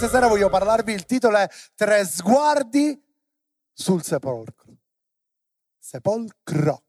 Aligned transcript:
questa 0.00 0.16
sera 0.16 0.28
voglio 0.28 0.48
parlarvi, 0.48 0.94
il 0.94 1.04
titolo 1.04 1.36
è 1.36 1.46
Tre 1.74 2.06
sguardi 2.06 2.98
sul 3.70 4.02
sepolcro. 4.02 4.78
Sepolcro. 5.78 6.84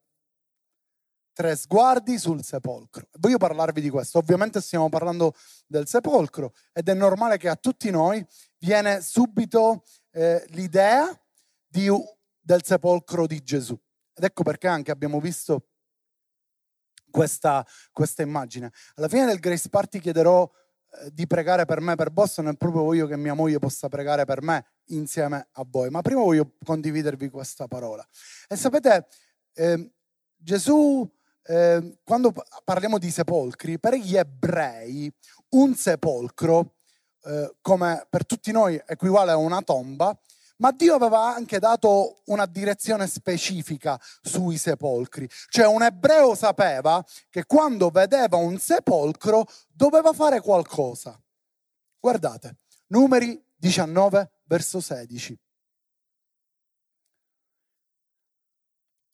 Tre 1.34 1.56
sguardi 1.58 2.18
sul 2.18 2.42
sepolcro. 2.42 3.10
Voglio 3.20 3.38
parlarvi 3.38 3.82
di 3.82 3.90
questo. 3.90 4.18
Ovviamente 4.18 4.62
stiamo 4.62 4.88
parlando 4.88 5.36
del 5.68 5.88
sepolcro 5.88 6.54
ed 6.72 6.88
è 6.88 6.94
normale 6.94 7.38
che 7.38 7.50
a 7.50 7.58
tutti 7.58 7.90
noi 7.90 8.26
viene 8.60 9.02
subito 9.02 9.84
eh, 10.12 10.46
l'idea 10.52 11.06
di, 11.68 11.90
del 12.40 12.64
sepolcro 12.64 13.28
di 13.28 13.44
Gesù. 13.44 13.78
Ed 14.14 14.24
ecco 14.24 14.44
perché 14.44 14.70
anche 14.70 14.92
abbiamo 14.92 15.20
visto 15.20 15.68
questa, 17.10 17.68
questa 17.92 18.22
immagine. 18.22 18.72
Alla 18.96 19.10
fine 19.10 19.26
del 19.26 19.40
Grace 19.40 19.68
Party 19.68 20.00
chiederò 20.00 20.50
di 21.12 21.26
pregare 21.28 21.66
per 21.66 21.80
me, 21.80 21.96
per 21.96 22.12
Boston, 22.12 22.48
e 22.48 22.56
proprio 22.56 22.84
voglio 22.84 23.08
che 23.08 23.18
mia 23.18 23.34
moglie 23.34 23.60
possa 23.60 23.88
pregare 23.88 24.26
per 24.26 24.42
me 24.42 24.66
insieme 24.88 25.48
a 25.52 25.66
voi. 25.68 25.90
Ma 25.90 26.02
prima 26.02 26.22
voglio 26.22 26.54
condividervi 26.64 27.30
questa 27.30 27.68
parola. 27.68 28.06
E 28.48 28.56
sapete, 28.56 29.08
eh, 29.54 29.92
Gesù, 30.36 31.10
eh, 31.44 32.00
quando 32.04 32.34
parliamo 32.64 32.98
di 32.98 33.10
sepolcri, 33.10 33.80
per 33.80 33.96
gli 33.96 34.16
ebrei 34.16 35.12
un 35.50 35.76
sepolcro, 35.76 36.76
eh, 37.24 37.56
come 37.62 38.06
per 38.10 38.26
tutti 38.26 38.52
noi 38.52 38.82
equivale 38.86 39.32
a 39.32 39.38
una 39.38 39.62
tomba, 39.62 40.18
ma 40.62 40.72
Dio 40.72 40.94
aveva 40.96 41.34
anche 41.34 41.60
dato 41.60 42.22
una 42.26 42.46
direzione 42.46 43.08
specifica 43.08 44.00
sui 44.22 44.58
sepolcri. 44.58 45.28
Cioè 45.50 45.66
un 45.66 45.82
ebreo 45.82 46.36
sapeva 46.36 47.04
che 47.30 47.46
quando 47.46 47.90
vedeva 47.90 48.38
un 48.38 48.58
sepolcro 48.60 49.46
doveva 49.68 50.14
fare 50.14 50.40
qualcosa. 50.40 51.20
Guardate, 52.00 52.60
numeri 52.88 53.44
19, 53.56 54.32
verso 54.44 54.80
16. 54.80 55.38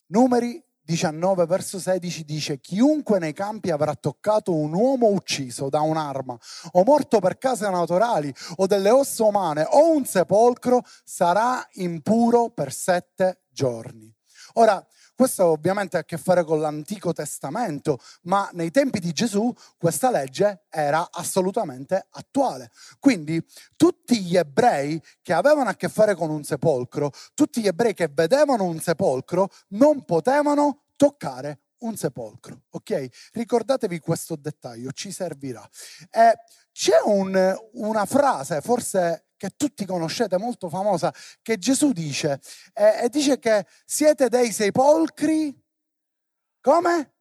Numeri 0.09 0.63
19 0.87 1.45
verso 1.47 1.79
16 1.79 2.23
dice 2.23 2.59
chiunque 2.61 3.19
nei 3.19 3.33
campi 3.33 3.71
avrà 3.71 3.93
toccato 3.93 4.55
un 4.55 4.73
uomo 4.73 5.09
ucciso 5.09 5.67
da 5.67 5.81
un'arma 5.81 6.37
o 6.71 6.83
morto 6.85 7.19
per 7.19 7.37
case 7.37 7.69
naturali 7.69 8.33
o 8.55 8.67
delle 8.67 8.89
ossa 8.89 9.25
umane 9.25 9.67
o 9.69 9.91
un 9.91 10.05
sepolcro 10.05 10.81
sarà 11.03 11.67
impuro 11.73 12.51
per 12.51 12.71
sette 12.71 13.41
giorni. 13.49 14.09
Ora, 14.53 14.81
questo 15.17 15.45
ovviamente 15.45 15.97
ha 15.97 16.01
a 16.01 16.03
che 16.03 16.19
fare 16.19 16.43
con 16.43 16.61
l'Antico 16.61 17.11
Testamento, 17.11 17.97
ma 18.23 18.47
nei 18.53 18.69
tempi 18.69 18.99
di 18.99 19.13
Gesù 19.13 19.51
questa 19.75 20.11
legge 20.11 20.65
era 20.69 21.09
assolutamente 21.11 22.05
attuale. 22.11 22.69
Quindi 22.99 23.43
tutti 23.75 24.21
gli 24.21 24.37
ebrei 24.37 25.01
che 25.23 25.33
avevano 25.33 25.69
a 25.69 25.73
che 25.73 25.89
fare 25.89 26.13
con 26.13 26.29
un 26.29 26.43
sepolcro, 26.43 27.09
tutti 27.33 27.61
gli 27.61 27.67
ebrei 27.67 27.95
che 27.95 28.11
vedevano 28.13 28.65
un 28.65 28.79
sepolcro, 28.79 29.49
non 29.69 30.05
potevano 30.05 30.83
toccare 30.95 31.61
un 31.79 31.97
sepolcro. 31.97 32.65
Ok? 32.69 33.07
Ricordatevi 33.33 33.97
questo 33.97 34.35
dettaglio, 34.35 34.91
ci 34.91 35.11
servirà. 35.11 35.67
Eh, 36.11 36.33
c'è 36.71 37.01
un, 37.05 37.57
una 37.73 38.05
frase, 38.05 38.61
forse 38.61 39.26
che 39.37 39.51
tutti 39.55 39.85
conoscete, 39.85 40.37
molto 40.37 40.67
famosa, 40.67 41.13
che 41.41 41.57
Gesù 41.57 41.91
dice, 41.93 42.41
eh, 42.73 43.03
e 43.03 43.09
dice 43.09 43.39
che 43.39 43.65
siete 43.85 44.27
dei 44.29 44.51
sepolcri, 44.51 45.55
come? 46.59 47.11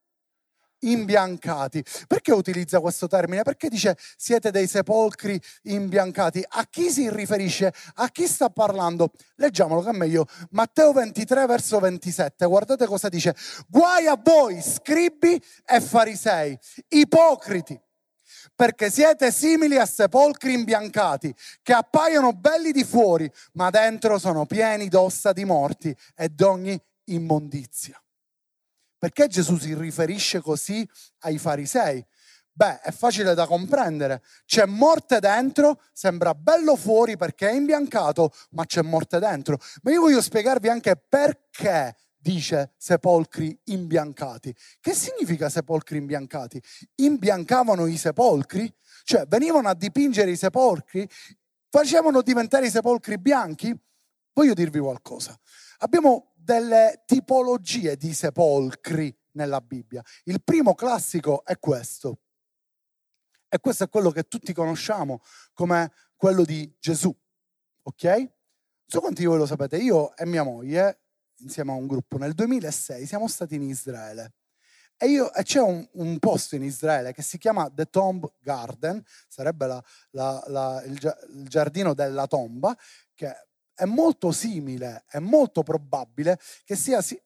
imbiancati. 0.81 1.83
Perché 2.06 2.33
utilizza 2.33 2.81
questo 2.81 3.06
termine? 3.06 3.42
Perché 3.42 3.69
dice 3.69 3.97
siete 4.17 4.50
dei 4.50 4.67
sepolcri 4.67 5.41
imbiancati? 5.62 6.45
A 6.47 6.67
chi 6.69 6.91
si 6.91 7.08
riferisce? 7.11 7.73
A 7.95 8.08
chi 8.08 8.27
sta 8.27 8.51
parlando? 8.51 9.11
Leggiamolo 9.36 9.83
che 9.83 9.91
è 9.91 9.92
meglio. 9.92 10.27
Matteo 10.51 10.92
23 10.92 11.46
verso 11.46 11.79
27. 11.79 12.46
Guardate 12.46 12.86
cosa 12.86 13.08
dice. 13.08 13.35
Guai 13.68 14.07
a 14.07 14.20
voi, 14.23 14.61
scribi 14.62 15.42
e 15.64 15.80
farisei, 15.80 16.58
ipocriti 16.89 17.80
perché 18.55 18.90
siete 18.90 19.30
simili 19.33 19.77
a 19.77 19.86
sepolcri 19.86 20.52
imbiancati, 20.52 21.34
che 21.62 21.73
appaiono 21.73 22.33
belli 22.33 22.73
di 22.73 22.84
fuori, 22.84 23.30
ma 23.52 23.70
dentro 23.70 24.18
sono 24.18 24.46
pieni 24.46 24.89
d'ossa 24.89 25.33
di 25.33 25.45
morti 25.45 25.95
e 26.14 26.29
d'ogni 26.29 26.80
immondizia. 27.05 28.01
Perché 28.98 29.29
Gesù 29.29 29.56
si 29.58 29.74
riferisce 29.74 30.40
così 30.40 30.89
ai 31.20 31.39
farisei? 31.39 32.05
Beh, 32.56 32.80
è 32.80 32.90
facile 32.90 33.35
da 33.35 33.46
comprendere. 33.46 34.23
C'è 34.46 34.64
morte 34.64 35.20
dentro, 35.20 35.83
sembra 35.92 36.35
bello 36.35 36.74
fuori 36.74 37.18
perché 37.18 37.51
è 37.51 37.52
imbiancato, 37.52 38.33
ma 38.52 38.64
c'è 38.64 38.80
morte 38.80 39.18
dentro. 39.18 39.58
Ma 39.83 39.90
io 39.90 40.01
voglio 40.01 40.23
spiegarvi 40.23 40.70
anche 40.70 40.96
perché 40.96 41.95
dice 42.27 42.73
sepolcri 42.77 43.57
imbiancati. 43.67 44.53
Che 44.81 44.95
significa 44.95 45.48
sepolcri 45.48 45.98
imbiancati? 45.98 46.61
Imbiancavano 46.97 47.87
i 47.87 47.97
sepolcri? 47.97 48.73
Cioè 49.05 49.27
venivano 49.27 49.69
a 49.69 49.75
dipingere 49.75 50.33
i 50.33 50.36
sepolcri? 50.36 51.09
Facevano 51.69 52.23
diventare 52.23 52.67
i 52.67 52.70
sepolcri 52.70 53.19
bianchi? 53.19 53.73
Voglio 54.33 54.55
dirvi 54.55 54.81
qualcosa. 54.81 55.39
Abbiamo 55.79 56.33
delle 56.35 57.05
tipologie 57.07 57.97
di 57.97 58.13
sepolcri 58.13 59.17
nella 59.33 59.61
Bibbia. 59.61 60.03
Il 60.25 60.42
primo 60.42 60.75
classico 60.75 61.45
è 61.45 61.57
questo. 61.61 62.23
E 63.48 63.61
questo 63.61 63.85
è 63.85 63.89
quello 63.89 64.11
che 64.11 64.25
tutti 64.25 64.53
conosciamo 64.53 65.23
come 65.55 65.92
quello 66.17 66.45
di 66.45 66.75
Gesù. 66.81 67.15
Ok? 67.83 68.31
So 68.85 68.98
quanti 68.98 69.20
di 69.20 69.27
voi 69.27 69.39
lo 69.39 69.47
sapete, 69.47 69.77
io 69.77 70.17
e 70.17 70.27
mia 70.27 70.42
moglie 70.42 71.05
insieme 71.39 71.73
a 71.73 71.74
un 71.74 71.86
gruppo 71.86 72.19
nel 72.19 72.35
2006 72.35 73.07
siamo 73.07 73.29
stati 73.29 73.55
in 73.55 73.63
Israele. 73.63 74.35
E, 74.98 75.08
io, 75.08 75.33
e 75.35 75.42
c'è 75.42 75.61
un, 75.61 75.86
un, 75.92 76.19
posto 76.19 76.57
in 76.57 76.63
Israele 76.63 77.13
che 77.13 77.20
si 77.20 77.36
chiama 77.36 77.70
The 77.70 77.91
Tomb 77.91 78.33
Garden, 78.41 79.02
sarebbe 79.29 79.67
la, 79.67 79.85
la, 80.13 80.42
la, 80.47 80.83
il, 80.85 80.95
il 81.35 81.48
giardino 81.48 81.92
della 81.92 82.27
tomba, 82.27 82.74
che 83.14 83.47
è 83.74 83.85
molto 83.85 84.33
simile, 84.33 85.05
è 85.07 85.19
molto 85.19 85.63
probabile 85.63 86.41
che 86.64 86.77
sia 86.77 87.02
sì, 87.02 87.20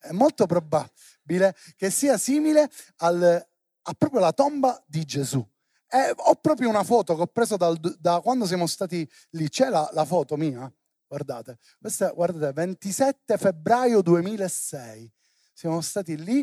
è 0.00 0.10
molto 0.10 0.46
probabile 0.46 1.54
che 1.76 1.90
sia 1.90 2.18
simile 2.18 2.68
al, 2.96 3.48
a 3.82 3.92
proprio 3.94 4.20
la 4.20 4.32
tomba 4.32 4.82
di 4.86 5.04
Gesù. 5.04 5.46
Eh, 5.94 6.14
ho 6.16 6.36
proprio 6.36 6.70
una 6.70 6.84
foto 6.84 7.14
che 7.14 7.20
ho 7.20 7.26
preso 7.26 7.58
dal, 7.58 7.78
da 7.78 8.20
quando 8.22 8.46
siamo 8.46 8.66
stati 8.66 9.06
lì. 9.32 9.50
C'è 9.50 9.68
la, 9.68 9.86
la 9.92 10.06
foto 10.06 10.38
mia? 10.38 10.72
Guardate, 11.06 11.58
questa 11.78 12.10
guardate, 12.12 12.54
27 12.54 13.36
febbraio 13.36 14.00
2006. 14.00 15.12
Siamo 15.52 15.82
stati 15.82 16.16
lì 16.16 16.40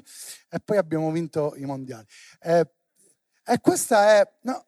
e 0.49 0.59
poi 0.59 0.77
abbiamo 0.77 1.09
vinto 1.09 1.55
i 1.55 1.65
mondiali. 1.65 2.05
Eh, 2.39 2.71
e 3.43 3.59
questa 3.59 4.19
è, 4.19 4.31
no, 4.41 4.67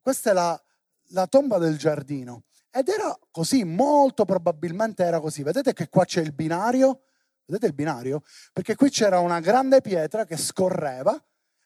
questa 0.00 0.30
è 0.30 0.32
la, 0.32 0.62
la 1.08 1.26
tomba 1.26 1.58
del 1.58 1.76
giardino. 1.76 2.44
Ed 2.70 2.86
era 2.86 3.18
così, 3.32 3.64
molto 3.64 4.24
probabilmente 4.24 5.02
era 5.02 5.18
così. 5.18 5.42
Vedete 5.42 5.72
che 5.72 5.88
qua 5.88 6.04
c'è 6.04 6.20
il 6.20 6.32
binario? 6.32 7.06
Vedete 7.46 7.66
il 7.66 7.74
binario? 7.74 8.22
Perché 8.52 8.76
qui 8.76 8.90
c'era 8.90 9.18
una 9.18 9.40
grande 9.40 9.80
pietra 9.80 10.24
che 10.24 10.36
scorreva 10.36 11.20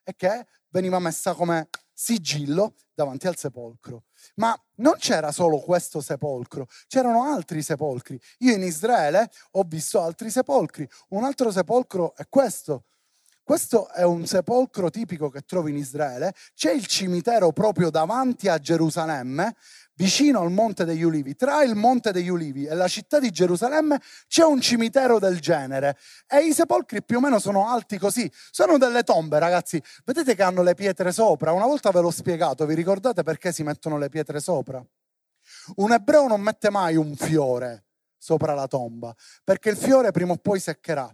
e 0.05 0.15
che 0.17 0.47
veniva 0.69 0.99
messa 0.99 1.35
come 1.35 1.69
sigillo 1.93 2.75
davanti 2.95 3.27
al 3.27 3.37
sepolcro. 3.37 4.05
Ma 4.37 4.59
non 4.77 4.95
c'era 4.97 5.31
solo 5.33 5.59
questo 5.59 6.01
sepolcro, 6.01 6.67
c'erano 6.89 7.25
altri 7.25 7.63
sepolcri. 7.63 8.21
Io 8.39 8.55
in 8.55 8.63
Israele 8.63 9.31
ho 9.53 9.63
visto 9.63 10.01
altri 10.01 10.31
sepolcri. 10.31 10.89
Un 11.11 11.25
altro 11.25 11.51
sepolcro 11.51 12.15
è 12.17 12.27
questo. 12.29 12.85
Questo 13.45 13.89
è 13.89 14.05
un 14.05 14.25
sepolcro 14.25 14.89
tipico 14.89 15.29
che 15.29 15.43
trovi 15.43 15.73
in 15.73 15.77
Israele. 15.77 16.33
C'è 16.55 16.71
il 16.71 16.87
cimitero 16.87 17.51
proprio 17.51 17.91
davanti 17.91 18.49
a 18.49 18.59
Gerusalemme 18.59 19.57
vicino 19.95 20.41
al 20.41 20.51
Monte 20.51 20.85
degli 20.85 21.03
Ulivi, 21.03 21.35
tra 21.35 21.63
il 21.63 21.75
Monte 21.75 22.13
degli 22.13 22.29
Ulivi 22.29 22.65
e 22.65 22.75
la 22.75 22.89
città 22.89 23.19
di 23.19 23.31
Gerusalemme 23.31 24.01
c'è 24.27 24.45
un 24.45 24.61
cimitero 24.61 25.19
del 25.19 25.41
genere. 25.41 25.97
E 26.27 26.41
i 26.41 26.53
sepolcri 26.53 27.03
più 27.03 27.19
o 27.19 27.21
meno 27.21 27.39
sono 27.39 27.69
alti 27.69 27.99
così, 27.99 28.31
sono 28.51 28.79
delle 28.79 29.03
tombe 29.03 29.39
ragazzi, 29.39 29.83
vedete 30.05 30.35
che 30.35 30.43
hanno 30.43 30.63
le 30.63 30.75
pietre 30.75 31.13
sopra, 31.13 31.53
una 31.53 31.67
volta 31.67 31.91
ve 31.91 32.01
l'ho 32.01 32.11
spiegato, 32.11 32.67
vi 32.67 32.75
ricordate 32.75 33.23
perché 33.23 33.53
si 33.53 33.63
mettono 33.63 33.99
le 33.99 34.09
pietre 34.09 34.41
sopra? 34.41 34.85
Un 35.77 35.93
ebreo 35.93 36.27
non 36.29 36.41
mette 36.41 36.71
mai 36.71 36.97
un 36.97 37.15
fiore 37.17 37.85
sopra 38.17 38.55
la 38.55 38.69
tomba, 38.69 39.15
perché 39.43 39.71
il 39.71 39.77
fiore 39.77 40.13
prima 40.13 40.33
o 40.33 40.37
poi 40.37 40.61
seccherà. 40.61 41.13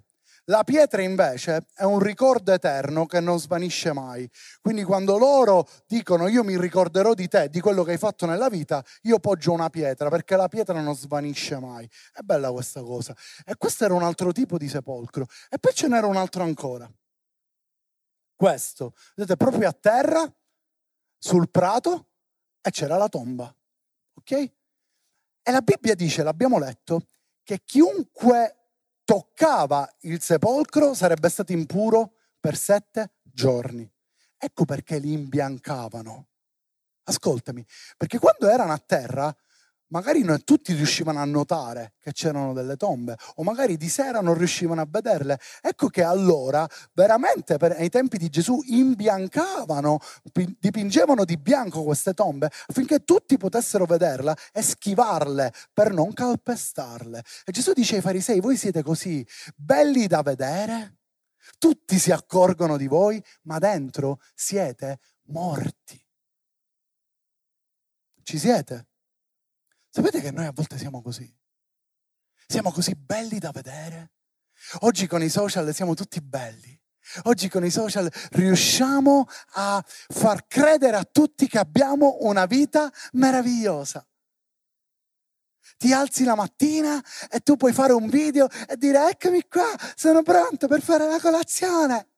La 0.49 0.65
pietra 0.65 1.03
invece 1.03 1.67
è 1.75 1.83
un 1.83 1.99
ricordo 1.99 2.53
eterno 2.53 3.05
che 3.05 3.21
non 3.21 3.39
svanisce 3.39 3.93
mai. 3.93 4.29
Quindi 4.63 4.83
quando 4.83 5.19
loro 5.19 5.69
dicono 5.87 6.27
io 6.27 6.43
mi 6.43 6.59
ricorderò 6.59 7.13
di 7.13 7.29
te, 7.29 7.51
di 7.51 7.61
quello 7.61 7.83
che 7.83 7.93
hai 7.93 7.99
fatto 7.99 8.25
nella 8.25 8.49
vita, 8.49 8.83
io 9.03 9.19
poggio 9.19 9.53
una 9.53 9.69
pietra 9.69 10.09
perché 10.09 10.37
la 10.37 10.49
pietra 10.49 10.81
non 10.81 10.97
svanisce 10.97 11.59
mai. 11.59 11.87
È 12.13 12.21
bella 12.21 12.51
questa 12.51 12.81
cosa. 12.81 13.15
E 13.45 13.57
questo 13.57 13.85
era 13.85 13.93
un 13.93 14.03
altro 14.03 14.33
tipo 14.33 14.57
di 14.57 14.69
sepolcro. 14.69 15.27
E 15.51 15.59
poi 15.59 15.75
ce 15.75 15.87
n'era 15.87 16.07
un 16.07 16.17
altro 16.17 16.43
ancora. 16.43 16.91
Questo, 18.35 18.95
vedete, 19.17 19.37
proprio 19.37 19.69
a 19.69 19.73
terra 19.73 20.33
sul 21.19 21.51
prato 21.51 22.07
e 22.63 22.71
c'era 22.71 22.97
la 22.97 23.09
tomba. 23.09 23.55
Ok? 24.15 24.33
E 24.33 25.51
la 25.51 25.61
Bibbia 25.61 25.95
dice, 25.95 26.23
l'abbiamo 26.23 26.59
letto, 26.59 27.09
che 27.43 27.61
chiunque 27.65 28.58
toccava 29.09 29.91
il 30.01 30.21
sepolcro 30.21 30.93
sarebbe 30.93 31.31
stato 31.31 31.53
impuro 31.53 32.17
per 32.39 32.59
sette 32.59 33.13
giorni. 33.23 33.91
Ecco 34.37 34.67
perché 34.67 34.99
li 34.99 35.13
imbiancavano. 35.13 36.29
Ascoltami, 37.05 37.65
perché 37.97 38.19
quando 38.19 38.51
erano 38.51 38.75
a 38.75 38.79
terra 38.79 39.35
magari 39.89 40.23
non 40.23 40.43
tutti 40.45 40.73
riuscivano 40.75 41.21
a 41.21 41.25
notare 41.25 41.95
che 42.01 42.13
c'erano 42.13 42.53
delle 42.53 42.77
tombe 42.77 43.17
o 43.37 43.43
magari 43.43 43.77
di 43.77 43.89
sera 43.89 44.21
non 44.21 44.35
riuscivano 44.35 44.81
a 44.81 44.87
vederle. 44.89 45.39
Ecco 45.61 45.89
che 45.89 46.03
allora 46.03 46.67
veramente 46.93 47.57
per, 47.57 47.73
ai 47.73 47.89
tempi 47.89 48.19
di 48.19 48.29
Gesù 48.29 48.61
imbiancavano, 48.67 49.99
dipingevano 50.59 51.25
di 51.25 51.37
bianco 51.37 51.83
queste 51.83 52.15
tombe 52.15 52.51
affinché 52.67 53.05
tutti 53.05 53.37
potessero 53.37 53.85
vederla 53.85 54.37
e 54.53 54.63
schivarle 54.63 55.53
per 55.73 55.93
non 55.93 56.13
calpestarle. 56.13 57.23
E 57.45 57.53
Gesù 57.53 57.73
dice 57.73 57.97
ai 57.97 58.03
farisei, 58.03 58.41
voi 58.41 58.57
siete 58.57 58.83
così 58.83 59.27
belli 59.55 60.07
da 60.07 60.23
vedere, 60.23 60.97
tutti 61.59 61.99
si 61.99 62.13
accorgono 62.13 62.77
di 62.77 62.87
voi, 62.87 63.23
ma 63.43 63.59
dentro 63.59 64.21
siete 64.35 65.01
morti. 65.29 66.01
Ci 68.23 68.39
siete? 68.39 68.89
Sapete 69.99 70.21
che 70.21 70.31
noi 70.31 70.47
a 70.47 70.53
volte 70.55 70.79
siamo 70.79 71.03
così? 71.03 71.29
Siamo 72.47 72.71
così 72.71 72.95
belli 72.95 73.41
da 73.41 73.51
vedere. 73.51 74.13
Oggi 74.83 75.09
con 75.09 75.25
i 75.25 75.29
social 75.29 75.75
siamo 75.75 75.95
tutti 75.95 76.21
belli. 76.21 76.81
Oggi 77.25 77.49
con 77.49 77.65
i 77.65 77.71
social 77.71 78.09
riusciamo 78.31 79.27
a 79.55 79.85
far 79.85 80.47
credere 80.47 80.99
a 80.99 81.03
tutti 81.03 81.49
che 81.49 81.59
abbiamo 81.59 82.19
una 82.21 82.47
vita 82.47 82.89
meravigliosa. 83.15 84.07
Ti 85.77 85.93
alzi 85.93 86.23
la 86.23 86.37
mattina 86.37 87.03
e 87.29 87.41
tu 87.41 87.57
puoi 87.57 87.73
fare 87.73 87.93
un 87.93 88.09
video 88.09 88.49
e 88.69 88.77
dire 88.77 89.11
eccomi 89.11 89.49
qua, 89.49 89.77
sono 89.97 90.23
pronto 90.23 90.69
per 90.69 90.81
fare 90.81 91.09
la 91.09 91.19
colazione. 91.19 92.18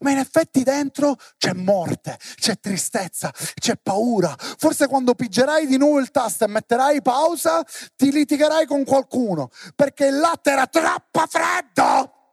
Ma 0.00 0.10
in 0.10 0.18
effetti 0.18 0.62
dentro 0.62 1.16
c'è 1.38 1.52
morte, 1.52 2.18
c'è 2.36 2.58
tristezza, 2.58 3.32
c'è 3.54 3.76
paura. 3.82 4.34
Forse 4.38 4.86
quando 4.86 5.14
pigerai 5.14 5.66
di 5.66 5.78
nuovo 5.78 5.98
il 5.98 6.10
tasto 6.10 6.44
e 6.44 6.48
metterai 6.48 7.02
pausa, 7.02 7.64
ti 7.96 8.10
litigherai 8.10 8.66
con 8.66 8.84
qualcuno 8.84 9.50
perché 9.74 10.06
il 10.06 10.18
latte 10.18 10.50
era 10.50 10.66
troppo 10.66 11.24
freddo. 11.28 12.23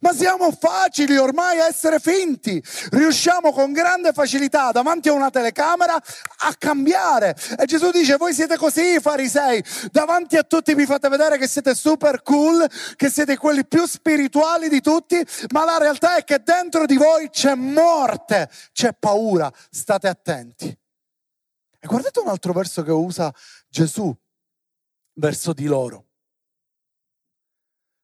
Ma 0.00 0.12
siamo 0.12 0.50
facili 0.52 1.16
ormai 1.16 1.60
a 1.60 1.66
essere 1.66 1.98
finti. 1.98 2.62
Riusciamo 2.90 3.52
con 3.52 3.72
grande 3.72 4.12
facilità 4.12 4.70
davanti 4.70 5.08
a 5.08 5.12
una 5.12 5.30
telecamera 5.30 5.94
a 5.94 6.54
cambiare. 6.58 7.36
E 7.58 7.64
Gesù 7.66 7.90
dice, 7.90 8.16
voi 8.16 8.34
siete 8.34 8.56
così 8.56 9.00
farisei, 9.00 9.62
davanti 9.90 10.36
a 10.36 10.42
tutti 10.42 10.74
vi 10.74 10.86
fate 10.86 11.08
vedere 11.08 11.38
che 11.38 11.48
siete 11.48 11.74
super 11.74 12.22
cool, 12.22 12.68
che 12.96 13.10
siete 13.10 13.36
quelli 13.36 13.66
più 13.66 13.86
spirituali 13.86 14.68
di 14.68 14.80
tutti, 14.80 15.24
ma 15.52 15.64
la 15.64 15.78
realtà 15.78 16.16
è 16.16 16.24
che 16.24 16.42
dentro 16.42 16.86
di 16.86 16.96
voi 16.96 17.30
c'è 17.30 17.54
morte, 17.54 18.50
c'è 18.72 18.92
paura. 18.92 19.50
State 19.70 20.08
attenti. 20.08 20.66
E 21.80 21.86
guardate 21.86 22.18
un 22.20 22.28
altro 22.28 22.52
verso 22.52 22.82
che 22.82 22.90
usa 22.90 23.32
Gesù 23.68 24.14
verso 25.14 25.52
di 25.52 25.66
loro 25.66 26.07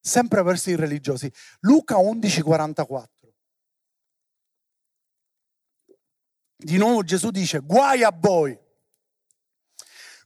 sempre 0.04 0.42
verso 0.42 0.68
i 0.68 0.76
religiosi. 0.76 1.32
Luca 1.60 1.96
11:44. 1.96 3.08
Di 6.56 6.76
nuovo 6.76 7.02
Gesù 7.02 7.30
dice, 7.30 7.60
guai 7.60 8.02
a 8.02 8.12
voi. 8.14 8.58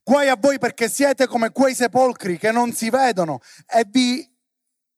Guai 0.02 0.28
a 0.28 0.36
voi 0.36 0.58
perché 0.58 0.88
siete 0.88 1.26
come 1.26 1.50
quei 1.50 1.74
sepolcri 1.74 2.38
che 2.38 2.50
non 2.50 2.72
si 2.72 2.90
vedono 2.90 3.40
e, 3.66 3.84
vi, 3.88 4.26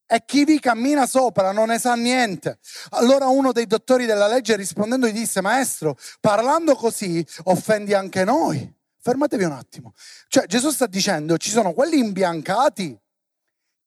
e 0.05 0.23
chi 0.25 0.45
vi 0.45 0.59
cammina 0.59 1.05
sopra 1.05 1.51
non 1.51 1.67
ne 1.67 1.79
sa 1.79 1.95
niente. 1.95 2.59
Allora 2.91 3.27
uno 3.27 3.51
dei 3.51 3.67
dottori 3.67 4.05
della 4.05 4.27
legge 4.27 4.55
rispondendo 4.55 5.07
gli 5.07 5.13
disse, 5.13 5.41
maestro, 5.41 5.97
parlando 6.19 6.75
così 6.75 7.25
offendi 7.43 7.93
anche 7.93 8.23
noi. 8.23 8.73
Fermatevi 8.99 9.43
un 9.43 9.51
attimo. 9.51 9.93
Cioè 10.27 10.45
Gesù 10.45 10.69
sta 10.71 10.87
dicendo, 10.87 11.37
ci 11.37 11.49
sono 11.49 11.73
quelli 11.73 11.97
imbiancati 11.97 12.97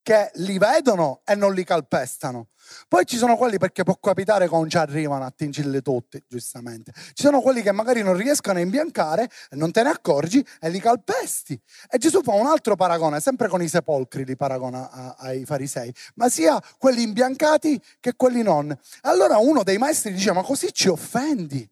che 0.04 0.30
li 0.34 0.58
vedono 0.58 1.22
e 1.24 1.34
non 1.34 1.54
li 1.54 1.64
calpestano. 1.64 2.48
Poi 2.88 3.06
ci 3.06 3.16
sono 3.16 3.36
quelli 3.36 3.56
perché 3.56 3.84
può 3.84 3.96
capitare 3.96 4.46
che 4.48 4.54
non 4.54 4.68
ci 4.68 4.76
arrivano 4.76 5.24
a 5.24 5.32
tingille 5.34 5.80
tutti, 5.80 6.22
giustamente. 6.28 6.92
Ci 6.92 7.22
sono 7.22 7.40
quelli 7.40 7.62
che 7.62 7.72
magari 7.72 8.02
non 8.02 8.14
riescono 8.14 8.58
a 8.58 8.60
imbiancare 8.60 9.30
e 9.48 9.56
non 9.56 9.72
te 9.72 9.82
ne 9.82 9.88
accorgi 9.88 10.46
e 10.60 10.68
li 10.68 10.78
calpesti. 10.78 11.58
E 11.88 11.96
Gesù 11.96 12.22
fa 12.22 12.32
un 12.32 12.46
altro 12.46 12.76
paragone, 12.76 13.18
sempre 13.18 13.48
con 13.48 13.62
i 13.62 13.68
sepolcri 13.68 14.26
li 14.26 14.36
paragona 14.36 14.90
a, 14.90 15.14
ai 15.18 15.46
farisei, 15.46 15.92
ma 16.16 16.28
sia 16.28 16.62
quelli 16.76 17.02
imbiancati 17.02 17.80
che 17.98 18.12
quelli 18.14 18.42
non. 18.42 18.78
Allora 19.02 19.38
uno 19.38 19.62
dei 19.62 19.78
maestri 19.78 20.12
dice, 20.12 20.32
ma 20.32 20.42
così 20.42 20.70
ci 20.70 20.88
offendi, 20.88 21.66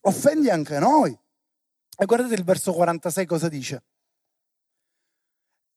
offendi 0.00 0.50
anche 0.50 0.80
noi. 0.80 1.16
E 1.96 2.04
guardate 2.04 2.34
il 2.34 2.42
verso 2.42 2.72
46 2.72 3.26
cosa 3.26 3.48
dice. 3.48 3.82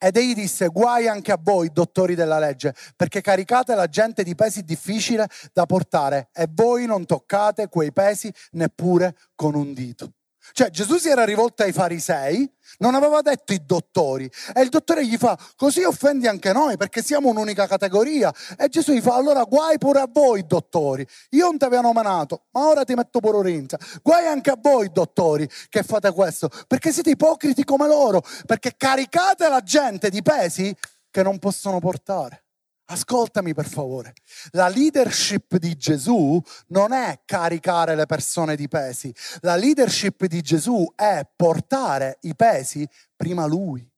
Ed 0.03 0.17
egli 0.17 0.33
disse, 0.33 0.67
guai 0.67 1.07
anche 1.07 1.31
a 1.31 1.39
voi, 1.41 1.71
dottori 1.71 2.13
della 2.13 2.37
legge, 2.37 2.75
perché 2.97 3.21
caricate 3.21 3.73
la 3.73 3.87
gente 3.87 4.23
di 4.23 4.35
pesi 4.35 4.63
difficili 4.63 5.23
da 5.53 5.65
portare 5.65 6.27
e 6.33 6.49
voi 6.51 6.85
non 6.85 7.05
toccate 7.05 7.69
quei 7.69 7.93
pesi 7.93 8.29
neppure 8.51 9.15
con 9.33 9.55
un 9.55 9.73
dito. 9.73 10.11
Cioè 10.51 10.69
Gesù 10.69 10.97
si 10.97 11.09
era 11.09 11.23
rivolto 11.23 11.63
ai 11.63 11.71
farisei, 11.71 12.51
non 12.79 12.95
aveva 12.95 13.21
detto 13.21 13.53
i 13.53 13.61
dottori 13.65 14.29
e 14.53 14.61
il 14.61 14.69
dottore 14.69 15.05
gli 15.05 15.15
fa 15.15 15.37
così 15.55 15.83
offendi 15.83 16.27
anche 16.27 16.51
noi 16.51 16.75
perché 16.75 17.01
siamo 17.01 17.29
un'unica 17.29 17.67
categoria 17.67 18.33
e 18.57 18.67
Gesù 18.67 18.93
gli 18.93 19.01
fa 19.01 19.15
allora 19.15 19.43
guai 19.43 19.77
pure 19.77 19.99
a 20.01 20.09
voi 20.11 20.45
dottori, 20.45 21.05
io 21.31 21.45
non 21.45 21.57
ti 21.57 21.65
avevo 21.65 21.83
nominato 21.83 22.43
ma 22.51 22.67
ora 22.67 22.83
ti 22.83 22.93
metto 22.93 23.19
pure 23.19 23.37
Orinza, 23.37 23.77
guai 24.01 24.27
anche 24.27 24.49
a 24.49 24.57
voi 24.59 24.91
dottori 24.91 25.49
che 25.69 25.83
fate 25.83 26.11
questo 26.11 26.49
perché 26.67 26.91
siete 26.91 27.11
ipocriti 27.11 27.63
come 27.63 27.87
loro, 27.87 28.21
perché 28.45 28.73
caricate 28.75 29.47
la 29.47 29.61
gente 29.61 30.09
di 30.09 30.21
pesi 30.21 30.75
che 31.09 31.23
non 31.23 31.39
possono 31.39 31.79
portare. 31.79 32.42
Ascoltami 32.85 33.53
per 33.53 33.67
favore, 33.67 34.13
la 34.51 34.67
leadership 34.67 35.55
di 35.55 35.77
Gesù 35.77 36.41
non 36.67 36.91
è 36.91 37.21
caricare 37.25 37.95
le 37.95 38.05
persone 38.05 38.57
di 38.57 38.67
pesi, 38.67 39.13
la 39.39 39.55
leadership 39.55 40.25
di 40.25 40.41
Gesù 40.41 40.85
è 40.93 41.25
portare 41.33 42.17
i 42.21 42.35
pesi 42.35 42.87
prima 43.15 43.45
lui. 43.45 43.89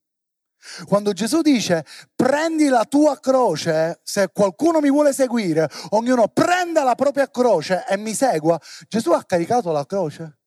Quando 0.85 1.13
Gesù 1.13 1.41
dice 1.41 1.85
prendi 2.15 2.67
la 2.67 2.85
tua 2.85 3.19
croce, 3.19 4.01
se 4.03 4.29
qualcuno 4.31 4.79
mi 4.79 4.89
vuole 4.89 5.13
seguire, 5.13 5.69
ognuno 5.89 6.27
prenda 6.27 6.83
la 6.83 6.95
propria 6.95 7.29
croce 7.29 7.85
e 7.87 7.97
mi 7.97 8.13
segua, 8.13 8.59
Gesù 8.87 9.11
ha 9.11 9.23
caricato 9.23 9.71
la 9.71 9.85
croce? 9.85 10.39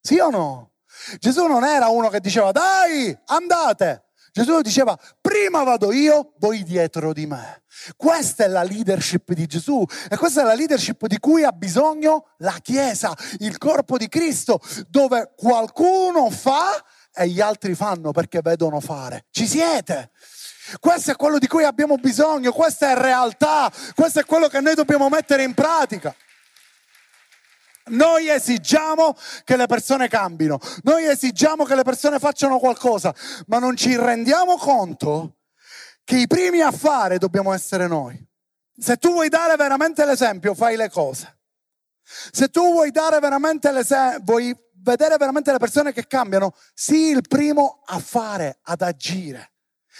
Sì 0.00 0.18
o 0.18 0.30
no? 0.30 0.72
Gesù 1.18 1.46
non 1.46 1.64
era 1.64 1.88
uno 1.88 2.08
che 2.08 2.20
diceva 2.20 2.52
dai, 2.52 3.16
andate, 3.26 4.03
Gesù 4.34 4.62
diceva, 4.62 4.98
prima 5.20 5.62
vado 5.62 5.92
io, 5.92 6.32
voi 6.38 6.64
dietro 6.64 7.12
di 7.12 7.24
me. 7.24 7.62
Questa 7.96 8.42
è 8.42 8.48
la 8.48 8.64
leadership 8.64 9.32
di 9.32 9.46
Gesù 9.46 9.84
e 10.10 10.16
questa 10.16 10.40
è 10.40 10.44
la 10.44 10.54
leadership 10.54 11.06
di 11.06 11.20
cui 11.20 11.44
ha 11.44 11.52
bisogno 11.52 12.30
la 12.38 12.56
Chiesa, 12.60 13.16
il 13.38 13.56
corpo 13.58 13.96
di 13.96 14.08
Cristo, 14.08 14.58
dove 14.88 15.34
qualcuno 15.36 16.30
fa 16.30 16.84
e 17.14 17.28
gli 17.28 17.40
altri 17.40 17.76
fanno 17.76 18.10
perché 18.10 18.40
vedono 18.42 18.80
fare. 18.80 19.26
Ci 19.30 19.46
siete? 19.46 20.10
Questo 20.80 21.12
è 21.12 21.16
quello 21.16 21.38
di 21.38 21.46
cui 21.46 21.62
abbiamo 21.62 21.94
bisogno, 21.94 22.50
questa 22.50 22.90
è 22.90 23.00
realtà, 23.00 23.70
questo 23.94 24.18
è 24.18 24.24
quello 24.24 24.48
che 24.48 24.60
noi 24.60 24.74
dobbiamo 24.74 25.08
mettere 25.08 25.44
in 25.44 25.54
pratica. 25.54 26.12
Noi 27.86 28.28
esigiamo 28.28 29.14
che 29.44 29.56
le 29.56 29.66
persone 29.66 30.08
cambino, 30.08 30.58
noi 30.84 31.04
esigiamo 31.04 31.64
che 31.64 31.74
le 31.74 31.82
persone 31.82 32.18
facciano 32.18 32.58
qualcosa, 32.58 33.14
ma 33.46 33.58
non 33.58 33.76
ci 33.76 33.94
rendiamo 33.96 34.56
conto 34.56 35.36
che 36.02 36.18
i 36.18 36.26
primi 36.26 36.60
a 36.60 36.70
fare 36.70 37.18
dobbiamo 37.18 37.52
essere 37.52 37.86
noi. 37.86 38.22
Se 38.76 38.96
tu 38.96 39.12
vuoi 39.12 39.28
dare 39.28 39.56
veramente 39.56 40.04
l'esempio, 40.04 40.54
fai 40.54 40.76
le 40.76 40.90
cose. 40.90 41.38
Se 42.02 42.48
tu 42.48 42.72
vuoi 42.72 42.90
dare 42.90 43.18
veramente 43.18 43.70
l'esempio, 43.70 44.22
vuoi 44.24 44.56
vedere 44.76 45.16
veramente 45.16 45.52
le 45.52 45.58
persone 45.58 45.92
che 45.92 46.06
cambiano, 46.06 46.54
sii 46.74 47.10
il 47.10 47.26
primo 47.26 47.82
a 47.86 47.98
fare, 47.98 48.58
ad 48.62 48.82
agire. 48.82 49.52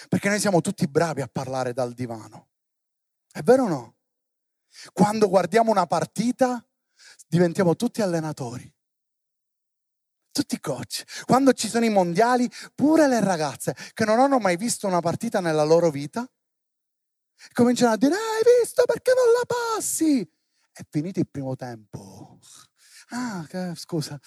Perché 0.09 0.29
noi 0.29 0.41
siamo 0.41 0.61
tutti 0.61 0.87
bravi 0.87 1.21
a 1.21 1.29
parlare 1.31 1.73
dal 1.73 1.93
divano. 1.93 2.49
È 3.31 3.43
vero 3.43 3.64
o 3.64 3.69
no? 3.69 3.95
Quando 4.93 5.29
guardiamo 5.29 5.71
una 5.71 5.87
partita, 5.87 6.64
diventiamo 7.26 7.76
tutti 7.76 8.02
allenatori, 8.02 8.73
tutti 10.31 10.59
coach. 10.61 11.25
Quando 11.25 11.52
ci 11.52 11.69
sono 11.69 11.85
i 11.85 11.90
mondiali, 11.90 12.50
pure 12.75 13.07
le 13.09 13.21
ragazze 13.21 13.75
che 13.93 14.04
non 14.04 14.19
hanno 14.19 14.38
mai 14.38 14.57
visto 14.57 14.87
una 14.87 15.00
partita 15.00 15.40
nella 15.40 15.64
loro 15.64 15.90
vita, 15.90 16.28
cominciano 17.52 17.93
a 17.93 17.97
dire, 17.97 18.14
hai 18.14 18.61
visto 18.61 18.85
perché 18.85 19.12
non 19.14 19.33
la 19.33 19.45
passi? 19.47 20.28
È 20.73 20.83
finito 20.88 21.21
il 21.21 21.28
primo 21.28 21.54
tempo. 21.54 22.38
Ah, 23.11 23.47
scusa, 23.75 24.19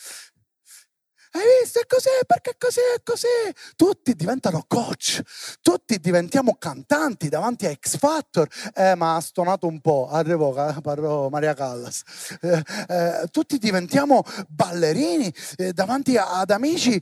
hai 1.31 1.41
visto? 1.61 1.79
È 1.79 1.85
così, 1.85 2.09
perché 2.25 2.55
così, 2.57 2.79
è 2.95 3.01
così. 3.03 3.27
Tutti 3.75 4.13
diventano 4.13 4.63
coach, 4.67 5.21
tutti 5.61 5.99
diventiamo 5.99 6.55
cantanti 6.55 7.29
davanti 7.29 7.65
a 7.65 7.73
X 7.73 7.97
Factor. 7.97 8.47
Eh, 8.73 8.95
ma 8.95 9.15
ha 9.15 9.21
stonato 9.21 9.67
un 9.67 9.81
po', 9.81 10.07
arrivo, 10.09 10.53
parlo 10.81 11.29
Maria 11.29 11.53
Callas. 11.53 12.03
Eh, 12.41 12.63
eh, 12.87 13.27
tutti 13.31 13.57
diventiamo 13.57 14.23
ballerini 14.47 15.33
eh, 15.57 15.73
davanti 15.73 16.17
ad 16.17 16.49
amici 16.49 17.01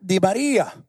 di 0.00 0.18
Maria 0.18 0.87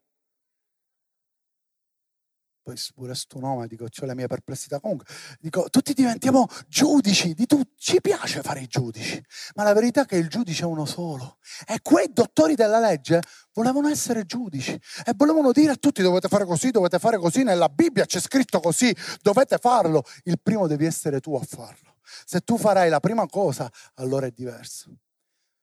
poi 2.70 2.80
pure 2.94 3.16
sto 3.16 3.40
nome, 3.40 3.68
dico, 3.68 3.86
ho 3.86 4.06
le 4.06 4.16
mie 4.16 4.28
perplessità. 4.28 4.80
Comunque, 4.80 5.06
dico, 5.40 5.70
tutti 5.70 5.94
diventiamo 5.94 6.48
giudici 6.68 7.34
di 7.34 7.46
tutto. 7.46 7.74
Ci 7.78 8.00
piace 8.02 8.42
fare 8.42 8.62
i 8.62 8.68
giudici, 8.68 9.24
ma 9.56 9.64
la 9.64 9.74
verità 9.74 10.04
è 10.04 10.06
che 10.06 10.18
il 10.18 10.28
giudice 10.28 10.64
è 10.64 10.66
uno 10.66 10.86
solo. 10.86 11.38
E 11.66 11.80
quei 11.82 12.12
dottori 12.12 12.56
della 12.56 12.80
legge 12.80 13.22
volevano 13.54 13.88
essere 13.88 14.26
giudici 14.26 14.72
e 14.72 15.14
volevano 15.16 15.52
dire 15.52 15.72
a 15.72 15.76
tutti 15.76 16.02
dovete 16.02 16.28
fare 16.28 16.46
così, 16.46 16.70
dovete 16.72 17.00
fare 17.00 17.18
così, 17.18 17.44
nella 17.44 17.70
Bibbia 17.70 18.06
c'è 18.06 18.20
scritto 18.20 18.60
così, 18.60 18.96
dovete 19.22 19.58
farlo. 19.58 20.04
Il 20.24 20.40
primo 20.42 20.68
devi 20.68 20.86
essere 20.86 21.20
tu 21.20 21.36
a 21.36 21.42
farlo. 21.42 21.96
Se 22.26 22.42
tu 22.42 22.58
farai 22.58 22.90
la 22.90 23.00
prima 23.00 23.26
cosa, 23.28 23.72
allora 23.96 24.28
è 24.28 24.32
diverso. 24.32 24.92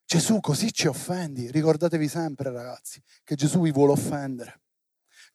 Gesù 0.04 0.40
così 0.40 0.72
ci 0.72 0.86
offendi. 0.86 1.50
Ricordatevi 1.50 2.08
sempre, 2.08 2.50
ragazzi, 2.50 3.02
che 3.24 3.34
Gesù 3.34 3.60
vi 3.60 3.72
vuole 3.72 3.92
offendere. 3.92 4.60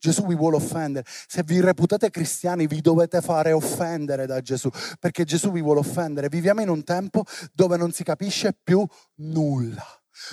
Gesù 0.02 0.26
vi 0.26 0.36
vuole 0.36 0.56
offendere. 0.56 1.06
Se 1.28 1.44
vi 1.44 1.62
reputate 1.62 2.10
cristiani 2.10 2.66
vi 2.66 2.82
dovete 2.82 3.22
fare 3.22 3.52
offendere 3.52 4.26
da 4.26 4.42
Gesù, 4.42 4.68
perché 5.00 5.26
Gesù 5.26 5.52
vi 5.52 5.62
vuole 5.62 5.82
offendere. 5.82 6.28
Viviamo 6.28 6.62
in 6.62 6.70
un 6.70 6.84
tempo 6.84 7.24
dove 7.54 7.78
non 7.78 7.92
si 7.92 8.04
capisce 8.04 8.58
più 8.64 8.84
nulla, 9.18 9.86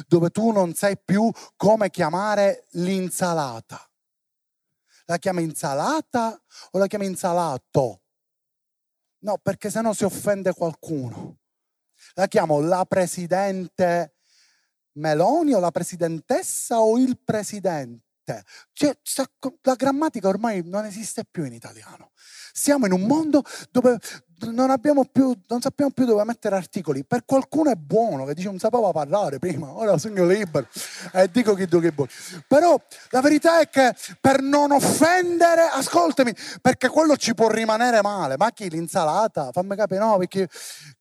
dove 0.07 0.31
tu 0.31 0.53
non 0.53 0.73
sai 0.73 0.97
più 0.99 1.31
come 1.55 1.91
chiamare 1.91 2.65
l'insalata. 2.71 3.79
La 5.05 5.19
chiami 5.19 5.43
insalata 5.43 6.43
o 6.71 6.79
la 6.79 6.87
chiami 6.87 7.05
insalato? 7.05 8.05
No, 9.19 9.37
perché 9.37 9.69
se 9.69 9.83
no 9.83 9.93
si 9.93 10.05
offende 10.05 10.55
qualcuno. 10.55 11.41
La 12.15 12.27
chiamo 12.27 12.61
la 12.61 12.87
presidente 12.87 14.15
Meloni 14.93 15.53
o 15.53 15.59
la 15.61 15.71
presidentessa 15.71 16.81
o 16.81 16.97
il 16.97 17.19
presidente? 17.23 18.08
Te. 18.29 18.43
Cioè, 18.73 18.99
la 19.63 19.75
grammatica 19.75 20.29
ormai 20.29 20.63
non 20.65 20.85
esiste 20.85 21.25
più 21.25 21.45
in 21.45 21.55
italiano. 21.55 22.11
Siamo 22.53 22.85
in 22.85 22.93
un 22.93 23.03
mondo 23.03 23.43
dove 23.71 23.99
non, 24.47 25.09
più, 25.11 25.35
non, 25.49 25.61
sappiamo 25.61 25.91
più 25.91 26.05
dove 26.05 26.25
mettere 26.25 26.57
articoli. 26.57 27.05
Per 27.05 27.25
qualcuno 27.25 27.71
è 27.71 27.75
buono, 27.75 28.25
che 28.25 28.35
dice 28.35 28.49
non 28.49 28.59
sapeva 28.59 28.91
parlare 28.93 29.39
prima, 29.39 29.71
ora 29.77 29.99
sono 29.99 30.27
libero 30.27 30.67
e 31.13 31.31
dico 31.31 31.55
chi 31.55 31.67
tu 31.67 31.81
che 31.81 31.91
vuoi. 31.91 32.09
Però 32.47 32.81
la 33.11 33.21
verità 33.21 33.61
è 33.61 33.69
che 33.69 33.95
per 34.21 34.41
non 34.41 34.73
offendere, 34.73 35.63
ascoltami, 35.73 36.35
perché 36.61 36.89
quello 36.89 37.17
ci 37.17 37.35
può 37.35 37.49
rimanere 37.49 38.01
male. 38.03 38.37
Ma 38.37 38.51
chi 38.51 38.69
l'insalata? 38.71 39.51
Fammi 39.53 39.75
capire, 39.77 40.01
no, 40.01 40.17
perché 40.19 40.49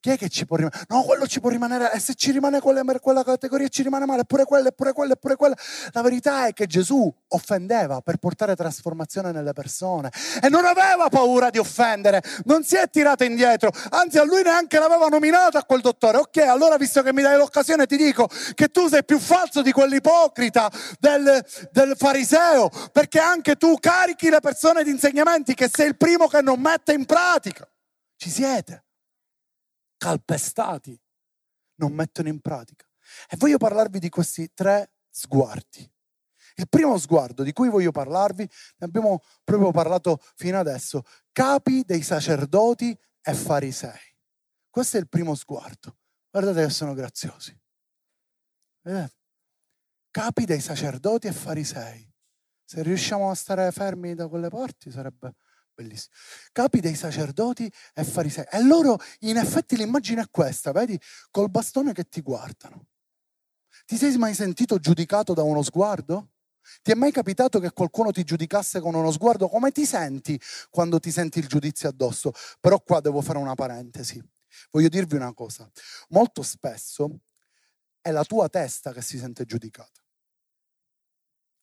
chi 0.00 0.10
è 0.10 0.18
che 0.18 0.28
ci 0.28 0.46
può 0.46 0.56
rimanere? 0.56 0.84
No, 0.88 1.02
quello 1.02 1.26
ci 1.26 1.40
può 1.40 1.50
rimanere, 1.50 1.92
e 1.92 1.98
se 2.00 2.14
ci 2.14 2.32
rimane 2.32 2.60
quella, 2.60 2.82
quella 3.00 3.22
categoria 3.22 3.68
ci 3.68 3.82
rimane 3.82 4.06
male, 4.06 4.24
pure 4.24 4.44
quella, 4.44 4.70
pure 4.70 4.92
quella, 4.92 5.14
pure 5.16 5.36
quella. 5.36 5.56
La 5.92 6.02
verità 6.02 6.46
è 6.46 6.52
che 6.52 6.66
Gesù 6.66 7.12
offendeva 7.28 8.00
per 8.00 8.16
portare 8.16 8.56
trasformazione 8.56 9.32
nelle 9.32 9.52
persone 9.52 10.10
e 10.40 10.48
non 10.48 10.64
aveva 10.64 11.08
paura 11.08 11.50
di 11.50 11.58
offendere, 11.58 12.22
non 12.44 12.64
si 12.64 12.76
è 12.76 12.88
tirato 12.90 13.24
indietro, 13.28 13.70
anzi 13.90 14.18
a 14.18 14.24
lui 14.24 14.42
neanche 14.42 14.78
l'aveva 14.78 15.06
nominato 15.06 15.58
a 15.58 15.64
quel 15.64 15.80
dottore. 15.80 16.18
Ok, 16.18 16.38
allora 16.38 16.76
visto 16.76 17.02
che 17.02 17.12
mi 17.12 17.22
dai 17.22 17.36
l'occasione 17.36 17.86
ti 17.86 17.96
dico 17.96 18.28
che 18.54 18.68
tu 18.68 18.88
sei 18.88 19.04
più 19.04 19.18
falso 19.18 19.62
di 19.62 19.72
quell'ipocrita 19.72 20.70
del, 20.98 21.44
del 21.70 21.94
fariseo, 21.96 22.68
perché 22.92 23.20
anche 23.20 23.56
tu 23.56 23.76
carichi 23.78 24.30
le 24.30 24.40
persone 24.40 24.82
di 24.82 24.90
insegnamenti 24.90 25.54
che 25.54 25.68
sei 25.72 25.88
il 25.88 25.96
primo 25.96 26.26
che 26.26 26.42
non 26.42 26.60
mette 26.60 26.92
in 26.92 27.04
pratica. 27.04 27.68
Ci 28.16 28.30
siete 28.30 28.84
calpestati, 29.98 30.98
non 31.76 31.92
mettono 31.92 32.28
in 32.28 32.40
pratica. 32.40 32.86
E 33.28 33.36
voglio 33.36 33.58
parlarvi 33.58 33.98
di 33.98 34.08
questi 34.08 34.50
tre 34.54 34.92
sguardi. 35.10 35.90
Il 36.54 36.68
primo 36.68 36.98
sguardo 36.98 37.42
di 37.42 37.52
cui 37.52 37.68
voglio 37.68 37.92
parlarvi, 37.92 38.42
ne 38.42 38.86
abbiamo 38.86 39.22
proprio 39.44 39.70
parlato 39.70 40.20
fino 40.34 40.58
adesso, 40.58 41.02
capi 41.30 41.84
dei 41.84 42.02
sacerdoti 42.02 42.98
e 43.22 43.34
farisei. 43.34 44.16
Questo 44.70 44.96
è 44.96 45.00
il 45.00 45.08
primo 45.08 45.34
sguardo. 45.34 45.98
Guardate 46.30 46.64
che 46.64 46.70
sono 46.70 46.94
graziosi. 46.94 47.58
Vedete? 48.82 49.16
Capi 50.10 50.44
dei 50.44 50.60
sacerdoti 50.60 51.26
e 51.26 51.32
farisei. 51.32 52.12
Se 52.64 52.82
riusciamo 52.82 53.30
a 53.30 53.34
stare 53.34 53.70
fermi 53.72 54.14
da 54.14 54.28
quelle 54.28 54.48
parti 54.48 54.90
sarebbe 54.90 55.34
bellissimo. 55.74 56.14
Capi 56.52 56.80
dei 56.80 56.94
sacerdoti 56.94 57.70
e 57.94 58.04
farisei. 58.04 58.44
E 58.50 58.62
loro, 58.62 58.98
in 59.20 59.36
effetti, 59.36 59.76
l'immagine 59.76 60.22
è 60.22 60.30
questa, 60.30 60.72
vedi? 60.72 61.00
Col 61.30 61.50
bastone 61.50 61.92
che 61.92 62.04
ti 62.04 62.20
guardano. 62.20 62.88
Ti 63.84 63.96
sei 63.96 64.16
mai 64.16 64.34
sentito 64.34 64.78
giudicato 64.78 65.34
da 65.34 65.42
uno 65.42 65.62
sguardo? 65.62 66.32
Ti 66.82 66.92
è 66.92 66.94
mai 66.94 67.12
capitato 67.12 67.60
che 67.60 67.72
qualcuno 67.72 68.10
ti 68.10 68.24
giudicasse 68.24 68.80
con 68.80 68.94
uno 68.94 69.10
sguardo? 69.10 69.48
Come 69.48 69.72
ti 69.72 69.84
senti 69.86 70.40
quando 70.70 70.98
ti 70.98 71.10
senti 71.10 71.38
il 71.38 71.46
giudizio 71.46 71.88
addosso? 71.88 72.32
Però 72.60 72.80
qua 72.80 73.00
devo 73.00 73.20
fare 73.20 73.38
una 73.38 73.54
parentesi. 73.54 74.22
Voglio 74.70 74.88
dirvi 74.88 75.16
una 75.16 75.32
cosa. 75.34 75.70
Molto 76.10 76.42
spesso 76.42 77.20
è 78.00 78.10
la 78.10 78.24
tua 78.24 78.48
testa 78.48 78.92
che 78.92 79.02
si 79.02 79.18
sente 79.18 79.44
giudicata. 79.44 80.00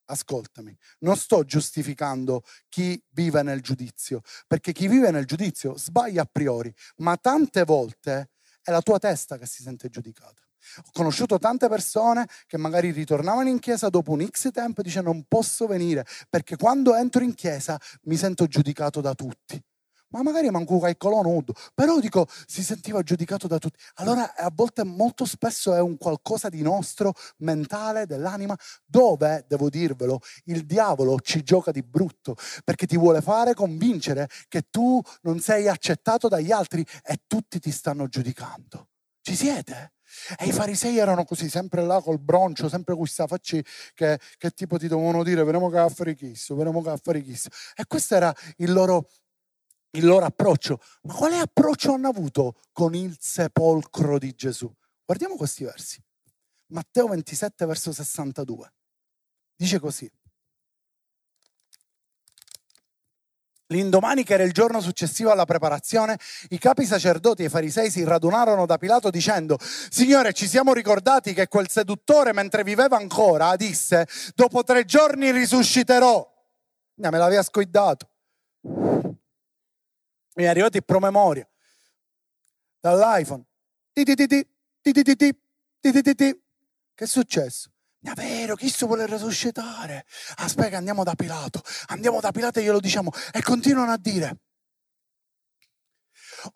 Ascoltami, 0.08 0.76
non 1.00 1.16
sto 1.18 1.44
giustificando 1.44 2.44
chi 2.70 3.02
vive 3.10 3.42
nel 3.42 3.62
giudizio, 3.62 4.22
perché 4.46 4.72
chi 4.72 4.88
vive 4.88 5.10
nel 5.10 5.26
giudizio 5.26 5.76
sbaglia 5.78 6.22
a 6.22 6.30
priori, 6.32 6.72
ma 6.98 7.18
tante 7.18 7.64
volte 7.64 8.30
è 8.62 8.70
la 8.70 8.82
tua 8.82 9.00
testa 9.00 9.38
che 9.40 9.48
si 9.48 9.64
sente 9.64 9.90
giudicata. 9.90 10.45
Ho 10.78 10.92
conosciuto 10.92 11.38
tante 11.38 11.68
persone 11.68 12.28
che 12.48 12.58
magari 12.58 12.92
ritornavano 12.92 13.50
in 13.50 13.60
chiesa 13.60 13.90
dopo 13.90 14.12
un 14.12 14.26
X 14.26 14.52
tempo 14.52 14.82
e 14.82 14.84
dicono 14.84 15.12
non 15.12 15.26
posso 15.28 15.68
venire 15.68 16.06
perché 16.30 16.56
quando 16.56 16.96
entro 16.96 17.24
in 17.24 17.34
chiesa 17.34 17.80
mi 18.04 18.16
sento 18.18 18.48
giudicato 18.48 19.02
da 19.02 19.14
tutti. 19.14 19.62
Ma 20.10 20.22
magari 20.22 20.50
manco 20.50 20.78
qualche 20.78 21.10
nudo, 21.10 21.54
però 21.74 22.00
dico 22.00 22.28
si 22.46 22.64
sentiva 22.64 23.02
giudicato 23.02 23.48
da 23.48 23.58
tutti. 23.58 23.78
Allora 23.96 24.34
a 24.36 24.50
volte 24.54 24.86
molto 24.86 25.26
spesso 25.26 25.74
è 25.74 25.82
un 25.82 25.98
qualcosa 25.98 26.48
di 26.48 26.62
nostro, 26.62 27.12
mentale, 27.40 28.06
dell'anima, 28.06 28.58
dove, 28.86 29.44
devo 29.48 29.70
dirvelo, 29.70 30.20
il 30.46 30.66
diavolo 30.66 31.20
ci 31.20 31.44
gioca 31.44 31.72
di 31.72 31.82
brutto 31.82 32.36
perché 32.64 32.86
ti 32.86 32.98
vuole 32.98 33.22
fare 33.22 33.54
convincere 33.54 34.30
che 34.48 34.68
tu 34.70 35.02
non 35.24 35.40
sei 35.40 35.68
accettato 35.68 36.30
dagli 36.30 36.52
altri 36.52 36.86
e 37.04 37.22
tutti 37.28 37.60
ti 37.60 37.72
stanno 37.72 38.08
giudicando. 38.08 38.88
Ci 39.22 39.36
siete? 39.36 39.95
E 40.38 40.46
i 40.46 40.52
farisei 40.52 40.98
erano 40.98 41.24
così, 41.24 41.50
sempre 41.50 41.84
là 41.84 42.02
col 42.02 42.20
broncio, 42.20 42.70
sempre 42.70 42.96
questa 42.96 43.28
faccia 43.28 43.58
che, 43.94 44.20
che, 44.38 44.50
tipo 44.52 44.78
ti 44.78 44.88
dovevano 44.88 45.24
dire, 45.24 45.44
veniamo 45.44 45.70
che 45.70 45.78
a 45.78 45.90
fare 45.90 46.16
chisso, 46.16 46.56
veniamo 46.56 46.82
che 46.82 46.90
a 46.90 46.98
fare 46.98 47.22
chisso. 47.22 47.50
E 47.76 47.86
questo 47.88 48.16
era 48.16 48.34
il 48.58 48.72
loro, 48.72 49.10
il 49.92 50.06
loro 50.06 50.26
approccio. 50.26 50.80
Ma 51.04 51.14
quale 51.14 51.38
approccio 51.38 51.94
hanno 51.94 52.10
avuto 52.10 52.60
con 52.72 52.94
il 52.94 53.16
sepolcro 53.20 54.18
di 54.18 54.34
Gesù? 54.34 54.72
Guardiamo 55.06 55.36
questi 55.36 55.64
versi. 55.64 56.02
Matteo 56.68 57.08
27, 57.08 57.66
verso 57.66 57.92
62. 57.92 58.74
Dice 59.56 59.80
così. 59.80 60.12
L'indomani, 63.68 64.24
che 64.24 64.36
era 64.36 64.44
il 64.44 64.52
giorno 64.52 64.80
successivo 64.80 65.32
alla 65.32 65.46
preparazione, 65.46 66.20
i 66.50 66.60
capi 66.60 66.86
sacerdoti 66.86 67.42
e 67.42 67.46
i 67.46 67.50
farisei 67.50 67.90
si 67.90 68.04
radunarono 68.04 68.68
da 68.68 68.78
Pilato 68.78 69.10
dicendo, 69.10 69.58
Signore, 69.60 70.34
ci 70.34 70.48
siamo 70.48 70.72
ricordati 70.72 71.34
che 71.34 71.48
quel 71.48 71.68
seduttore, 71.70 72.32
mentre 72.32 72.64
viveva 72.64 72.98
ancora, 72.98 73.56
disse, 73.56 74.08
dopo 74.36 74.64
tre 74.64 74.86
giorni 74.86 75.32
risusciterò. 75.32 76.34
No, 76.98 77.10
me 77.10 77.18
l'aveva 77.18 77.42
scoidato. 77.42 78.10
Mi 78.62 80.44
è 80.44 80.46
arrivato 80.46 80.78
il 80.78 80.86
promemoria 80.86 81.48
dall'iPhone. 82.80 83.44
Che 86.94 87.04
è 87.04 87.08
successo? 87.08 87.72
È 88.06 88.14
vero, 88.14 88.54
chi 88.54 88.70
si 88.70 88.86
vuole 88.86 89.08
risuscitare? 89.08 90.06
Aspetta, 90.36 90.78
andiamo 90.78 91.04
da 91.04 91.16
Pilato. 91.16 91.64
Andiamo 91.88 92.20
da 92.20 92.32
Pilato 92.32 92.60
e 92.60 92.62
glielo 92.62 92.80
diciamo. 92.80 93.10
E 93.34 93.42
continuano 93.42 93.94
a 93.94 93.98
dire. 93.98 94.42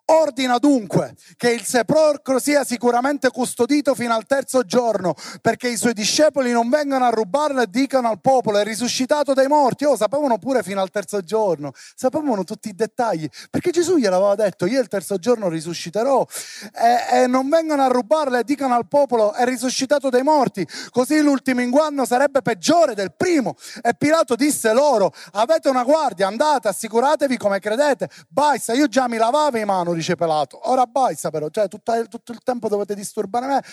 Ordina 0.06 0.58
dunque 0.58 1.14
che 1.36 1.50
il 1.50 1.62
sepolcro 1.62 2.38
sia 2.38 2.64
sicuramente 2.64 3.30
custodito 3.30 3.94
fino 3.94 4.14
al 4.14 4.26
terzo 4.26 4.62
giorno, 4.62 5.14
perché 5.40 5.68
i 5.68 5.76
suoi 5.76 5.92
discepoli 5.92 6.52
non 6.52 6.68
vengano 6.68 7.04
a 7.04 7.10
rubarlo 7.10 7.62
e 7.62 7.66
dicano 7.68 8.08
al 8.08 8.20
popolo 8.20 8.58
è 8.58 8.64
risuscitato 8.64 9.32
dai 9.34 9.46
morti. 9.46 9.84
Oh, 9.84 9.96
sapevano 9.96 10.38
pure 10.38 10.62
fino 10.62 10.80
al 10.80 10.90
terzo 10.90 11.20
giorno, 11.20 11.72
sapevano 11.94 12.44
tutti 12.44 12.68
i 12.68 12.74
dettagli, 12.74 13.28
perché 13.50 13.70
Gesù 13.70 13.96
gliel'aveva 13.96 14.34
detto, 14.34 14.66
io 14.66 14.80
il 14.80 14.88
terzo 14.88 15.16
giorno 15.18 15.48
risusciterò 15.48 16.26
e, 16.74 17.22
e 17.22 17.26
non 17.26 17.48
vengano 17.48 17.82
a 17.82 17.88
rubarlo 17.88 18.38
e 18.38 18.44
dicano 18.44 18.74
al 18.74 18.88
popolo 18.88 19.32
è 19.32 19.44
risuscitato 19.44 20.08
dai 20.08 20.22
morti, 20.22 20.66
così 20.90 21.20
l'ultimo 21.20 21.60
inguanno 21.60 22.04
sarebbe 22.04 22.42
peggiore 22.42 22.94
del 22.94 23.12
primo. 23.16 23.56
E 23.82 23.94
Pilato 23.94 24.34
disse 24.34 24.72
loro, 24.72 25.12
avete 25.32 25.68
una 25.68 25.84
guardia, 25.84 26.26
andate, 26.26 26.68
assicuratevi 26.68 27.36
come 27.36 27.58
credete. 27.58 28.08
Baissa, 28.28 28.72
io 28.72 28.86
già 28.88 29.08
mi 29.08 29.16
lavavo 29.16 29.58
in 29.58 29.66
mano, 29.80 29.94
dice 29.94 30.14
Pilato. 30.16 30.68
Ora 30.70 30.86
baissa 30.86 31.30
però, 31.30 31.48
cioè 31.48 31.68
tutto, 31.68 31.92
tutto 32.08 32.32
il 32.32 32.42
tempo 32.42 32.68
dovete 32.68 32.94
disturbare 32.94 33.46
me. 33.46 33.64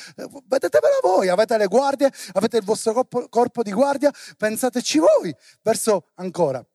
Vedetevela 0.46 1.00
voi, 1.02 1.30
avete 1.30 1.58
le 1.58 1.68
guardie, 1.68 2.12
avete 2.34 2.58
il 2.58 2.64
vostro 2.64 2.94
corpo, 2.94 3.28
corpo 3.30 3.64
di 3.64 3.72
guardia, 3.72 4.12
pensateci 4.38 5.00
voi. 5.00 5.36
Verso 5.62 6.08
ancora. 6.16 6.66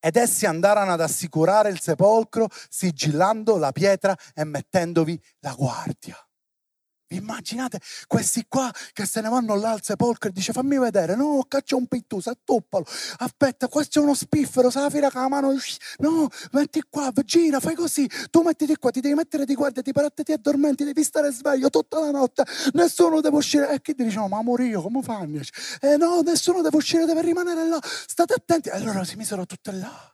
Ed 0.00 0.16
essi 0.16 0.44
andarono 0.44 0.92
ad 0.92 1.00
assicurare 1.00 1.70
il 1.70 1.80
sepolcro, 1.80 2.48
sigillando 2.68 3.56
la 3.56 3.72
pietra 3.72 4.16
e 4.34 4.44
mettendovi 4.44 5.18
la 5.38 5.54
guardia. 5.54 6.23
Immaginate 7.16 7.80
questi 8.06 8.44
qua 8.48 8.72
che 8.92 9.06
se 9.06 9.20
ne 9.20 9.28
vanno 9.28 9.54
là 9.56 9.70
al 9.70 9.82
sepolcro 9.82 10.28
e 10.28 10.32
dice 10.32 10.52
fammi 10.52 10.78
vedere, 10.78 11.16
no, 11.16 11.44
caccia 11.48 11.76
un 11.76 11.86
pittuso, 11.86 12.30
attoppalo, 12.30 12.84
aspetta, 13.18 13.68
questo 13.68 14.00
è 14.00 14.02
uno 14.02 14.14
spiffero, 14.14 14.70
sa 14.70 14.82
la 14.82 14.90
fila 14.90 15.10
con 15.10 15.22
la 15.22 15.28
mano, 15.28 15.54
no, 15.98 16.28
metti 16.52 16.82
qua, 16.88 17.12
gira, 17.24 17.60
fai 17.60 17.74
così, 17.74 18.08
tu 18.30 18.42
mettiti 18.42 18.76
qua, 18.76 18.90
ti 18.90 19.00
devi 19.00 19.14
mettere 19.14 19.44
di 19.44 19.54
guardia, 19.54 19.82
ti 19.82 19.92
parate, 19.92 20.22
ti 20.22 20.32
addormenti, 20.32 20.84
devi 20.84 21.02
stare 21.02 21.30
sveglio 21.32 21.70
tutta 21.70 22.00
la 22.00 22.10
notte, 22.10 22.44
nessuno 22.72 23.20
deve 23.20 23.36
uscire, 23.36 23.72
e 23.72 23.80
chi 23.80 23.94
ti 23.94 24.04
dice, 24.04 24.18
ma 24.28 24.38
amore 24.38 24.66
io, 24.66 24.82
come 24.82 25.02
fanno? 25.02 25.40
Eh 25.80 25.96
no, 25.96 26.20
nessuno 26.20 26.62
deve 26.62 26.76
uscire, 26.76 27.04
deve 27.04 27.22
rimanere 27.22 27.66
là, 27.66 27.78
state 27.82 28.34
attenti, 28.34 28.68
e 28.68 28.72
allora 28.72 29.04
si 29.04 29.16
misero 29.16 29.46
tutte 29.46 29.72
là. 29.72 30.13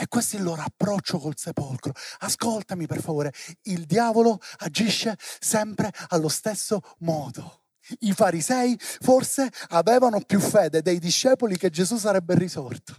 E 0.00 0.08
questo 0.08 0.36
è 0.36 0.38
il 0.38 0.46
loro 0.46 0.62
approccio 0.62 1.18
col 1.18 1.36
sepolcro. 1.36 1.92
Ascoltami 2.20 2.86
per 2.86 3.02
favore, 3.02 3.34
il 3.64 3.84
diavolo 3.84 4.40
agisce 4.60 5.14
sempre 5.38 5.92
allo 6.08 6.28
stesso 6.28 6.80
modo. 7.00 7.64
I 7.98 8.14
farisei 8.14 8.78
forse 8.80 9.50
avevano 9.68 10.22
più 10.22 10.40
fede 10.40 10.80
dei 10.80 10.98
discepoli 10.98 11.58
che 11.58 11.68
Gesù 11.68 11.98
sarebbe 11.98 12.34
risorto. 12.34 12.96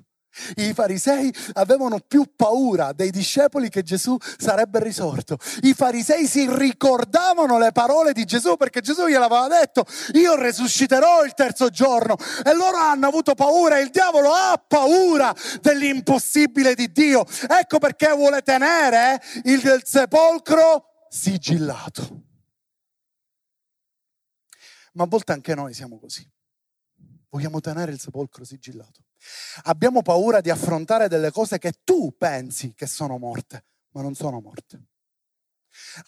I 0.55 0.73
farisei 0.73 1.33
avevano 1.53 2.00
più 2.00 2.35
paura 2.35 2.93
dei 2.93 3.11
discepoli 3.11 3.69
che 3.69 3.83
Gesù 3.83 4.15
sarebbe 4.38 4.81
risorto. 4.81 5.38
I 5.63 5.73
farisei 5.73 6.25
si 6.25 6.47
ricordavano 6.50 7.57
le 7.57 7.71
parole 7.71 8.13
di 8.13 8.23
Gesù 8.25 8.55
perché 8.55 8.81
Gesù 8.81 9.07
gliel'aveva 9.07 9.47
detto, 9.47 9.85
io 10.13 10.35
resusciterò 10.35 11.23
il 11.23 11.33
terzo 11.33 11.69
giorno. 11.69 12.15
E 12.43 12.53
loro 12.53 12.77
hanno 12.77 13.07
avuto 13.07 13.33
paura, 13.33 13.79
il 13.79 13.89
diavolo 13.89 14.31
ha 14.31 14.63
paura 14.65 15.35
dell'impossibile 15.59 16.75
di 16.75 16.91
Dio. 16.91 17.25
Ecco 17.47 17.79
perché 17.79 18.13
vuole 18.13 18.41
tenere 18.41 19.21
il 19.43 19.81
sepolcro 19.83 21.05
sigillato. 21.09 22.23
Ma 24.93 25.03
a 25.03 25.07
volte 25.07 25.31
anche 25.31 25.55
noi 25.55 25.73
siamo 25.73 26.00
così. 26.00 26.29
Vogliamo 27.29 27.59
tenere 27.61 27.91
il 27.91 28.00
sepolcro 28.00 28.43
sigillato. 28.43 29.03
Abbiamo 29.63 30.01
paura 30.01 30.41
di 30.41 30.49
affrontare 30.49 31.07
delle 31.07 31.31
cose 31.31 31.57
che 31.57 31.73
tu 31.83 32.15
pensi 32.17 32.73
che 32.75 32.87
sono 32.87 33.17
morte, 33.17 33.63
ma 33.91 34.01
non 34.01 34.15
sono 34.15 34.39
morte. 34.39 34.81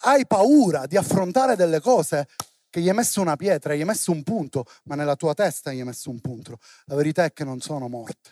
Hai 0.00 0.26
paura 0.26 0.86
di 0.86 0.96
affrontare 0.96 1.56
delle 1.56 1.80
cose 1.80 2.28
che 2.68 2.80
gli 2.80 2.88
hai 2.88 2.94
messo 2.94 3.20
una 3.20 3.36
pietra, 3.36 3.74
gli 3.74 3.80
hai 3.80 3.86
messo 3.86 4.10
un 4.10 4.22
punto, 4.22 4.64
ma 4.84 4.94
nella 4.94 5.16
tua 5.16 5.32
testa 5.34 5.72
gli 5.72 5.78
hai 5.78 5.84
messo 5.84 6.10
un 6.10 6.20
punto. 6.20 6.58
La 6.86 6.96
verità 6.96 7.24
è 7.24 7.32
che 7.32 7.44
non 7.44 7.60
sono 7.60 7.88
morte. 7.88 8.30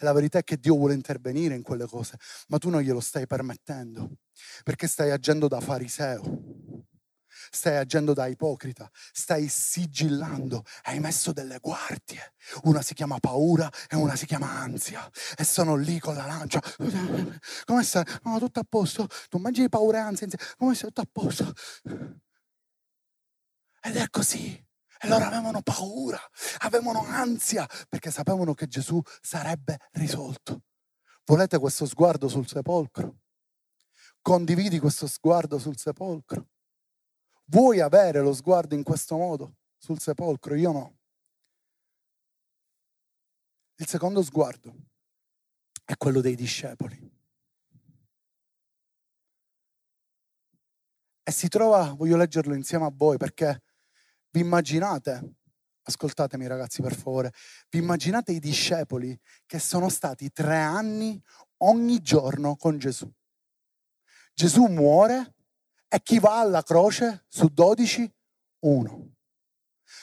E 0.00 0.04
la 0.04 0.12
verità 0.12 0.38
è 0.38 0.44
che 0.44 0.58
Dio 0.58 0.76
vuole 0.76 0.94
intervenire 0.94 1.56
in 1.56 1.62
quelle 1.62 1.86
cose, 1.86 2.16
ma 2.48 2.58
tu 2.58 2.70
non 2.70 2.80
glielo 2.80 3.00
stai 3.00 3.26
permettendo, 3.26 4.18
perché 4.62 4.86
stai 4.86 5.10
agendo 5.10 5.48
da 5.48 5.60
fariseo 5.60 6.67
stai 7.50 7.76
agendo 7.76 8.12
da 8.12 8.26
ipocrita, 8.26 8.90
stai 9.12 9.48
sigillando, 9.48 10.64
hai 10.84 11.00
messo 11.00 11.32
delle 11.32 11.58
guardie. 11.58 12.34
Una 12.62 12.82
si 12.82 12.94
chiama 12.94 13.18
paura 13.18 13.70
e 13.88 13.96
una 13.96 14.16
si 14.16 14.26
chiama 14.26 14.50
ansia. 14.50 15.08
E 15.36 15.44
sono 15.44 15.76
lì 15.76 15.98
con 15.98 16.14
la 16.14 16.26
lancia. 16.26 16.60
Come 17.64 17.82
stai? 17.82 18.04
No, 18.24 18.38
tutto 18.38 18.60
a 18.60 18.66
posto. 18.68 19.06
Tu 19.28 19.38
mangi 19.38 19.68
paura 19.68 19.98
e 19.98 20.00
ansia. 20.02 20.28
Come 20.56 20.74
stai? 20.74 20.90
Tutto 20.90 21.00
a 21.02 21.08
posto. 21.10 21.52
Ed 23.82 23.96
è 23.96 24.08
così. 24.10 24.66
E 25.00 25.06
loro 25.06 25.24
avevano 25.24 25.62
paura, 25.62 26.18
avevano 26.58 27.04
ansia, 27.04 27.64
perché 27.88 28.10
sapevano 28.10 28.52
che 28.52 28.66
Gesù 28.66 29.00
sarebbe 29.20 29.78
risolto. 29.92 30.62
Volete 31.24 31.58
questo 31.58 31.86
sguardo 31.86 32.26
sul 32.26 32.48
sepolcro? 32.48 33.18
Condividi 34.20 34.80
questo 34.80 35.06
sguardo 35.06 35.58
sul 35.58 35.78
sepolcro? 35.78 36.48
Vuoi 37.50 37.80
avere 37.80 38.20
lo 38.20 38.34
sguardo 38.34 38.74
in 38.74 38.82
questo 38.82 39.16
modo 39.16 39.56
sul 39.78 39.98
sepolcro? 39.98 40.54
Io 40.54 40.70
no. 40.70 40.98
Il 43.76 43.86
secondo 43.86 44.22
sguardo 44.22 44.74
è 45.84 45.96
quello 45.96 46.20
dei 46.20 46.34
discepoli. 46.34 47.16
E 51.22 51.30
si 51.30 51.48
trova, 51.48 51.92
voglio 51.92 52.16
leggerlo 52.16 52.54
insieme 52.54 52.84
a 52.84 52.92
voi 52.92 53.16
perché 53.16 53.62
vi 54.30 54.40
immaginate, 54.40 55.36
ascoltatemi 55.82 56.46
ragazzi 56.46 56.82
per 56.82 56.94
favore, 56.94 57.32
vi 57.70 57.78
immaginate 57.78 58.32
i 58.32 58.40
discepoli 58.40 59.18
che 59.46 59.58
sono 59.58 59.88
stati 59.88 60.30
tre 60.32 60.56
anni 60.56 61.18
ogni 61.58 62.02
giorno 62.02 62.56
con 62.56 62.78
Gesù. 62.78 63.10
Gesù 64.34 64.66
muore, 64.66 65.34
e 65.88 66.02
chi 66.02 66.18
va 66.18 66.40
alla 66.40 66.62
croce 66.62 67.24
su 67.28 67.48
12? 67.48 68.14
Uno. 68.60 69.16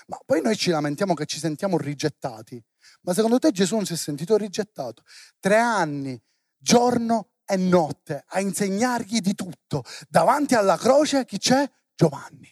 Ma 0.08 0.18
poi 0.26 0.42
noi 0.42 0.56
ci 0.56 0.72
lamentiamo 0.72 1.14
che 1.14 1.26
ci 1.26 1.40
sentiamo 1.40 1.78
rigettati. 1.78 2.62
Ma 3.02 3.14
secondo 3.14 3.40
te 3.40 3.52
Gesù 3.52 3.76
non 3.76 3.86
si 3.86 3.94
è 3.94 3.98
sentito 3.98 4.36
rigettato? 4.38 5.04
Tre 5.40 5.58
anni, 5.58 6.20
giorno 6.58 7.32
e 7.46 7.58
notte, 7.58 8.24
a 8.28 8.40
insegnargli 8.40 9.20
di 9.20 9.36
tutto. 9.36 9.84
Davanti 10.10 10.56
alla 10.56 10.78
croce 10.78 11.26
chi 11.26 11.38
c'è? 11.38 11.70
Giovanni. 11.94 12.52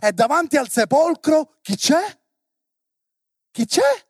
E 0.00 0.12
davanti 0.12 0.56
al 0.56 0.68
sepolcro 0.68 1.58
chi 1.62 1.76
c'è? 1.76 2.20
Chi 3.50 3.66
c'è? 3.66 4.08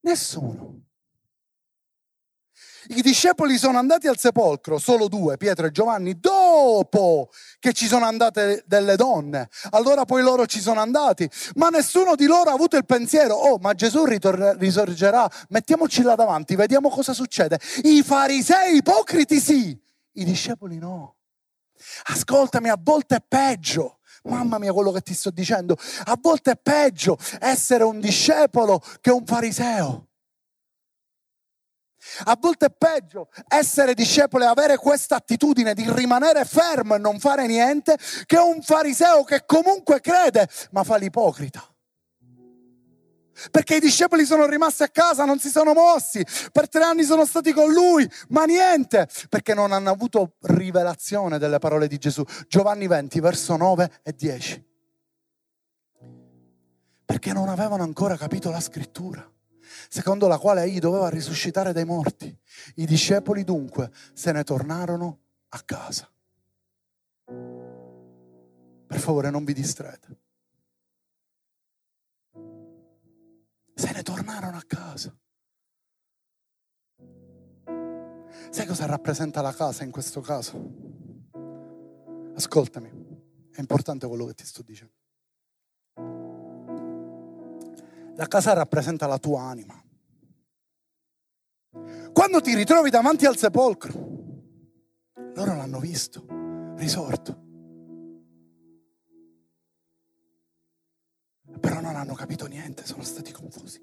Nessuno. 0.00 0.89
I 2.88 3.02
discepoli 3.02 3.58
sono 3.58 3.78
andati 3.78 4.08
al 4.08 4.18
sepolcro, 4.18 4.78
solo 4.78 5.08
due, 5.08 5.36
Pietro 5.36 5.66
e 5.66 5.70
Giovanni, 5.70 6.18
dopo 6.18 7.28
che 7.58 7.72
ci 7.72 7.86
sono 7.86 8.06
andate 8.06 8.64
delle 8.66 8.96
donne. 8.96 9.48
Allora 9.70 10.06
poi 10.06 10.22
loro 10.22 10.46
ci 10.46 10.60
sono 10.60 10.80
andati, 10.80 11.28
ma 11.56 11.68
nessuno 11.68 12.14
di 12.14 12.24
loro 12.24 12.50
ha 12.50 12.54
avuto 12.54 12.76
il 12.76 12.86
pensiero, 12.86 13.34
oh 13.34 13.58
ma 13.58 13.74
Gesù 13.74 14.04
ritor- 14.04 14.56
risorgerà, 14.58 15.30
mettiamoci 15.50 16.02
là 16.02 16.14
davanti, 16.14 16.56
vediamo 16.56 16.88
cosa 16.88 17.12
succede. 17.12 17.60
I 17.82 18.02
farisei 18.02 18.76
ipocriti 18.76 19.40
sì, 19.40 19.78
i 20.12 20.24
discepoli 20.24 20.78
no. 20.78 21.16
Ascoltami, 22.04 22.68
a 22.70 22.78
volte 22.80 23.16
è 23.16 23.22
peggio. 23.26 23.98
Mamma 24.24 24.58
mia 24.58 24.72
quello 24.72 24.90
che 24.90 25.00
ti 25.00 25.14
sto 25.14 25.30
dicendo, 25.30 25.76
a 26.04 26.18
volte 26.20 26.50
è 26.50 26.56
peggio 26.56 27.16
essere 27.38 27.84
un 27.84 28.00
discepolo 28.00 28.82
che 29.00 29.10
un 29.10 29.24
fariseo. 29.24 30.08
A 32.24 32.36
volte 32.40 32.66
è 32.66 32.74
peggio 32.76 33.28
essere 33.46 33.94
discepolo 33.94 34.44
e 34.44 34.46
avere 34.48 34.76
questa 34.76 35.16
attitudine 35.16 35.74
di 35.74 35.84
rimanere 35.90 36.44
fermo 36.44 36.94
e 36.94 36.98
non 36.98 37.18
fare 37.18 37.46
niente 37.46 37.96
che 38.26 38.38
un 38.38 38.62
fariseo 38.62 39.24
che 39.24 39.44
comunque 39.44 40.00
crede 40.00 40.48
ma 40.70 40.82
fa 40.84 40.96
l'ipocrita. 40.96 41.64
Perché 43.50 43.76
i 43.76 43.80
discepoli 43.80 44.26
sono 44.26 44.46
rimasti 44.46 44.82
a 44.82 44.88
casa, 44.88 45.24
non 45.24 45.38
si 45.38 45.48
sono 45.48 45.72
mossi, 45.72 46.24
per 46.52 46.68
tre 46.68 46.82
anni 46.82 47.04
sono 47.04 47.24
stati 47.24 47.52
con 47.52 47.72
lui, 47.72 48.10
ma 48.28 48.44
niente, 48.44 49.08
perché 49.30 49.54
non 49.54 49.72
hanno 49.72 49.90
avuto 49.90 50.34
rivelazione 50.40 51.38
delle 51.38 51.58
parole 51.58 51.86
di 51.86 51.96
Gesù. 51.96 52.22
Giovanni 52.48 52.86
20, 52.86 53.18
verso 53.20 53.56
9 53.56 54.00
e 54.02 54.12
10. 54.12 54.68
Perché 57.06 57.32
non 57.32 57.48
avevano 57.48 57.82
ancora 57.82 58.16
capito 58.18 58.50
la 58.50 58.60
scrittura 58.60 59.26
secondo 59.90 60.28
la 60.28 60.38
quale 60.38 60.62
egli 60.62 60.78
doveva 60.78 61.08
risuscitare 61.08 61.72
dai 61.72 61.84
morti. 61.84 62.34
I 62.76 62.86
discepoli 62.86 63.42
dunque 63.42 63.90
se 64.14 64.30
ne 64.30 64.44
tornarono 64.44 65.18
a 65.48 65.60
casa. 65.64 66.08
Per 68.86 68.98
favore 68.98 69.30
non 69.30 69.44
vi 69.44 69.52
distraete. 69.52 70.18
Se 73.74 73.92
ne 73.92 74.02
tornarono 74.02 74.56
a 74.56 74.64
casa. 74.64 75.12
Sai 78.50 78.66
cosa 78.66 78.86
rappresenta 78.86 79.42
la 79.42 79.52
casa 79.52 79.82
in 79.82 79.90
questo 79.90 80.20
caso? 80.20 80.72
Ascoltami, 82.36 82.88
è 83.50 83.58
importante 83.58 84.06
quello 84.06 84.26
che 84.26 84.34
ti 84.34 84.44
sto 84.44 84.62
dicendo. 84.62 84.94
La 88.14 88.26
casa 88.26 88.52
rappresenta 88.52 89.06
la 89.06 89.18
tua 89.18 89.42
anima. 89.42 89.79
Quando 92.12 92.40
ti 92.40 92.54
ritrovi 92.54 92.90
davanti 92.90 93.26
al 93.26 93.36
sepolcro, 93.36 93.92
loro 95.34 95.56
l'hanno 95.56 95.78
visto, 95.78 96.26
risorto. 96.76 97.48
Però 101.60 101.80
non 101.80 101.96
hanno 101.96 102.14
capito 102.14 102.46
niente, 102.46 102.86
sono 102.86 103.02
stati 103.02 103.32
confusi. 103.32 103.80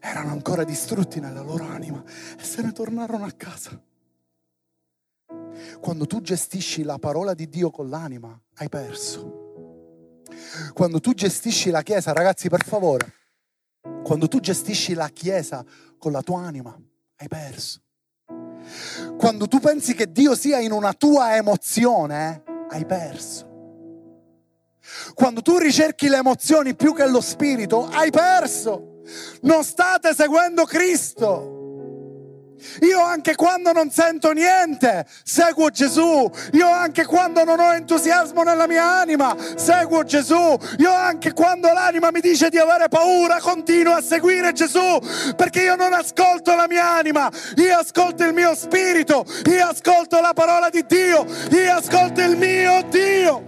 Erano 0.00 0.30
ancora 0.30 0.64
distrutti 0.64 1.20
nella 1.20 1.42
loro 1.42 1.64
anima 1.64 2.02
e 2.38 2.42
se 2.42 2.62
ne 2.62 2.72
tornarono 2.72 3.24
a 3.24 3.32
casa. 3.32 3.80
Quando 5.80 6.06
tu 6.06 6.20
gestisci 6.20 6.82
la 6.82 6.98
parola 6.98 7.34
di 7.34 7.48
Dio 7.48 7.70
con 7.70 7.88
l'anima, 7.88 8.38
hai 8.54 8.68
perso. 8.68 9.38
Quando 10.72 11.00
tu 11.00 11.12
gestisci 11.12 11.70
la 11.70 11.82
Chiesa, 11.82 12.12
ragazzi, 12.12 12.48
per 12.48 12.64
favore, 12.64 13.14
quando 14.02 14.28
tu 14.28 14.40
gestisci 14.40 14.94
la 14.94 15.08
Chiesa 15.08 15.64
con 15.98 16.12
la 16.12 16.22
tua 16.22 16.40
anima, 16.40 16.76
hai 17.20 17.28
perso. 17.28 17.82
Quando 19.18 19.46
tu 19.46 19.60
pensi 19.60 19.94
che 19.94 20.10
Dio 20.10 20.34
sia 20.34 20.58
in 20.58 20.72
una 20.72 20.94
tua 20.94 21.36
emozione, 21.36 22.42
hai 22.70 22.86
perso. 22.86 23.48
Quando 25.14 25.42
tu 25.42 25.58
ricerchi 25.58 26.08
le 26.08 26.16
emozioni 26.16 26.74
più 26.74 26.94
che 26.94 27.06
lo 27.06 27.20
spirito, 27.20 27.86
hai 27.88 28.10
perso. 28.10 29.02
Non 29.42 29.64
state 29.64 30.14
seguendo 30.14 30.64
Cristo. 30.64 31.59
Io 32.80 33.02
anche 33.02 33.34
quando 33.34 33.72
non 33.72 33.90
sento 33.90 34.32
niente, 34.32 35.06
seguo 35.24 35.70
Gesù. 35.70 36.30
Io 36.52 36.68
anche 36.68 37.04
quando 37.06 37.44
non 37.44 37.60
ho 37.60 37.72
entusiasmo 37.72 38.42
nella 38.42 38.66
mia 38.66 38.84
anima, 38.84 39.36
seguo 39.56 40.04
Gesù. 40.04 40.58
Io 40.78 40.92
anche 40.92 41.32
quando 41.32 41.72
l'anima 41.72 42.10
mi 42.10 42.20
dice 42.20 42.48
di 42.48 42.58
avere 42.58 42.88
paura, 42.88 43.38
continuo 43.40 43.94
a 43.94 44.02
seguire 44.02 44.52
Gesù, 44.52 45.00
perché 45.36 45.62
io 45.62 45.76
non 45.76 45.92
ascolto 45.92 46.54
la 46.54 46.66
mia 46.68 46.90
anima, 46.90 47.30
io 47.56 47.78
ascolto 47.78 48.24
il 48.24 48.32
mio 48.32 48.54
spirito, 48.54 49.24
io 49.50 49.66
ascolto 49.66 50.20
la 50.20 50.32
parola 50.34 50.68
di 50.70 50.84
Dio, 50.86 51.26
io 51.50 51.74
ascolto 51.74 52.20
il 52.20 52.36
mio 52.36 52.82
Dio. 52.88 53.44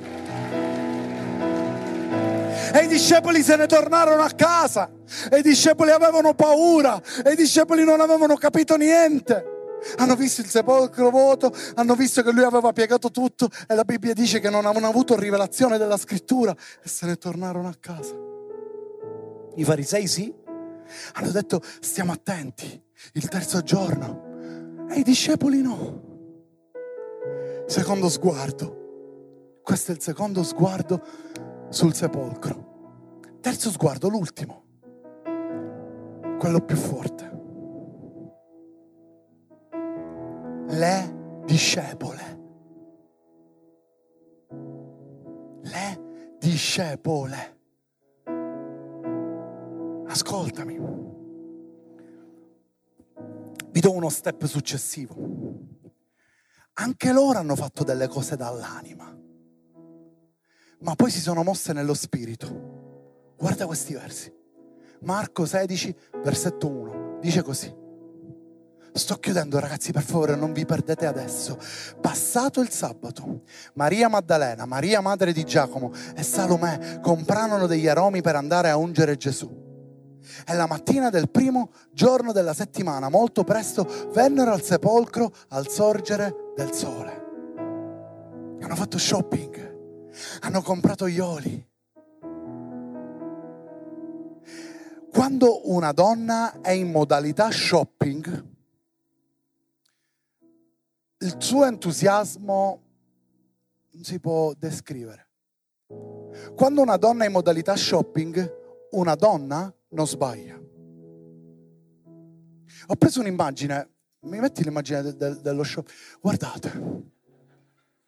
E 2.74 2.84
i 2.84 2.86
discepoli 2.86 3.42
se 3.42 3.56
ne 3.56 3.66
tornarono 3.66 4.22
a 4.22 4.30
casa. 4.30 4.88
E 5.30 5.38
i 5.38 5.42
discepoli 5.42 5.90
avevano 5.90 6.34
paura. 6.34 7.00
E 7.24 7.32
i 7.32 7.36
discepoli 7.36 7.84
non 7.84 8.00
avevano 8.00 8.36
capito 8.36 8.76
niente. 8.76 9.50
Hanno 9.96 10.14
visto 10.14 10.40
il 10.40 10.46
sepolcro 10.46 11.10
vuoto, 11.10 11.52
hanno 11.74 11.94
visto 11.94 12.22
che 12.22 12.30
lui 12.30 12.44
aveva 12.44 12.72
piegato 12.72 13.10
tutto 13.10 13.48
e 13.66 13.74
la 13.74 13.82
Bibbia 13.82 14.12
dice 14.12 14.38
che 14.38 14.48
non 14.48 14.64
avevano 14.64 14.86
avuto 14.86 15.18
rivelazione 15.18 15.76
della 15.76 15.96
scrittura 15.96 16.52
e 16.52 16.88
se 16.88 17.06
ne 17.06 17.16
tornarono 17.16 17.68
a 17.68 17.74
casa. 17.78 18.14
I 19.56 19.64
farisei 19.64 20.06
sì, 20.06 20.32
hanno 21.14 21.30
detto 21.30 21.60
stiamo 21.80 22.12
attenti, 22.12 22.80
il 23.14 23.28
terzo 23.28 23.60
giorno 23.62 24.86
e 24.88 25.00
i 25.00 25.02
discepoli 25.02 25.60
no. 25.60 26.10
Secondo 27.66 28.08
sguardo, 28.08 29.60
questo 29.62 29.92
è 29.92 29.94
il 29.94 30.00
secondo 30.00 30.42
sguardo 30.42 31.02
sul 31.70 31.94
sepolcro. 31.94 32.70
Terzo 33.40 33.70
sguardo, 33.70 34.08
l'ultimo, 34.08 34.61
quello 36.42 36.60
più 36.64 36.74
forte. 36.74 37.30
Le 40.70 41.42
discepole. 41.44 42.40
Le 45.60 46.34
discepole. 46.40 47.60
Ascoltami. 50.08 50.80
Vi 53.70 53.80
do 53.80 53.92
uno 53.92 54.08
step 54.08 54.44
successivo. 54.46 55.14
Anche 56.72 57.12
loro 57.12 57.38
hanno 57.38 57.54
fatto 57.54 57.84
delle 57.84 58.08
cose 58.08 58.34
dall'anima 58.34 59.10
ma 60.80 60.96
poi 60.96 61.12
si 61.12 61.20
sono 61.20 61.44
mosse 61.44 61.72
nello 61.72 61.94
spirito. 61.94 63.34
Guarda 63.36 63.66
questi 63.66 63.92
versi. 63.92 64.41
Marco 65.02 65.44
16, 65.44 65.94
versetto 66.22 66.68
1, 66.68 67.18
dice 67.20 67.42
così. 67.42 67.80
Sto 68.94 69.16
chiudendo 69.16 69.58
ragazzi, 69.58 69.90
per 69.90 70.02
favore, 70.02 70.36
non 70.36 70.52
vi 70.52 70.66
perdete 70.66 71.06
adesso. 71.06 71.58
Passato 72.00 72.60
il 72.60 72.68
sabato, 72.68 73.42
Maria 73.74 74.08
Maddalena, 74.08 74.66
Maria 74.66 75.00
madre 75.00 75.32
di 75.32 75.44
Giacomo 75.44 75.92
e 76.14 76.22
Salomè 76.22 77.00
comprarono 77.00 77.66
degli 77.66 77.88
aromi 77.88 78.20
per 78.20 78.36
andare 78.36 78.68
a 78.68 78.76
ungere 78.76 79.16
Gesù. 79.16 79.60
E 80.46 80.54
la 80.54 80.66
mattina 80.66 81.10
del 81.10 81.30
primo 81.30 81.70
giorno 81.90 82.32
della 82.32 82.54
settimana, 82.54 83.08
molto 83.08 83.44
presto, 83.44 83.88
vennero 84.12 84.52
al 84.52 84.62
sepolcro 84.62 85.32
al 85.48 85.68
sorgere 85.68 86.52
del 86.54 86.72
sole. 86.72 87.20
Hanno 88.60 88.76
fatto 88.76 88.98
shopping 88.98 89.70
hanno 90.40 90.62
comprato 90.62 91.08
gli 91.08 91.18
oli. 91.18 91.70
Quando 95.12 95.70
una 95.70 95.92
donna 95.92 96.62
è 96.62 96.70
in 96.70 96.90
modalità 96.90 97.50
shopping, 97.50 98.46
il 101.18 101.34
suo 101.36 101.66
entusiasmo 101.66 102.82
non 103.90 104.04
si 104.04 104.18
può 104.18 104.54
descrivere. 104.54 105.28
Quando 106.56 106.80
una 106.80 106.96
donna 106.96 107.24
è 107.24 107.26
in 107.26 107.32
modalità 107.32 107.76
shopping, 107.76 108.88
una 108.92 109.14
donna 109.14 109.72
non 109.90 110.06
sbaglia. 110.06 110.58
Ho 112.86 112.96
preso 112.96 113.20
un'immagine, 113.20 113.90
mi 114.20 114.40
metti 114.40 114.64
l'immagine 114.64 115.02
de- 115.02 115.16
de- 115.16 115.40
dello 115.42 115.62
shopping? 115.62 115.94
Guardate, 116.22 116.70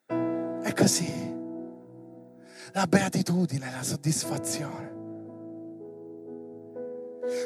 è 0.07 0.73
così 0.73 1.33
la 2.73 2.87
beatitudine, 2.87 3.71
la 3.71 3.83
soddisfazione. 3.83 4.94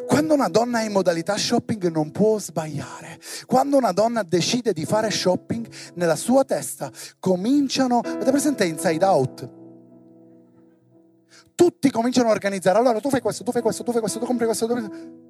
Quando 0.06 0.34
una 0.34 0.48
donna 0.48 0.80
è 0.80 0.86
in 0.86 0.92
modalità 0.92 1.36
shopping 1.36 1.90
non 1.90 2.10
può 2.10 2.38
sbagliare. 2.38 3.18
Quando 3.46 3.76
una 3.76 3.92
donna 3.92 4.22
decide 4.22 4.72
di 4.72 4.84
fare 4.84 5.10
shopping, 5.10 5.68
nella 5.94 6.16
sua 6.16 6.44
testa 6.44 6.90
cominciano, 7.18 8.00
avete 8.00 8.30
presente 8.30 8.64
Inside 8.64 9.04
Out? 9.04 9.48
Tutti 11.54 11.90
cominciano 11.90 12.28
a 12.28 12.32
organizzare. 12.32 12.78
Allora 12.78 13.00
tu 13.00 13.10
fai 13.10 13.20
questo, 13.20 13.44
tu 13.44 13.52
fai 13.52 13.62
questo, 13.62 13.82
tu 13.82 13.92
fai 13.92 14.00
questo, 14.00 14.18
tu 14.18 14.26
compri 14.26 14.46
questo. 14.46 14.66
Tu 14.66 14.74
fai 14.74 14.82
questo 14.88 15.27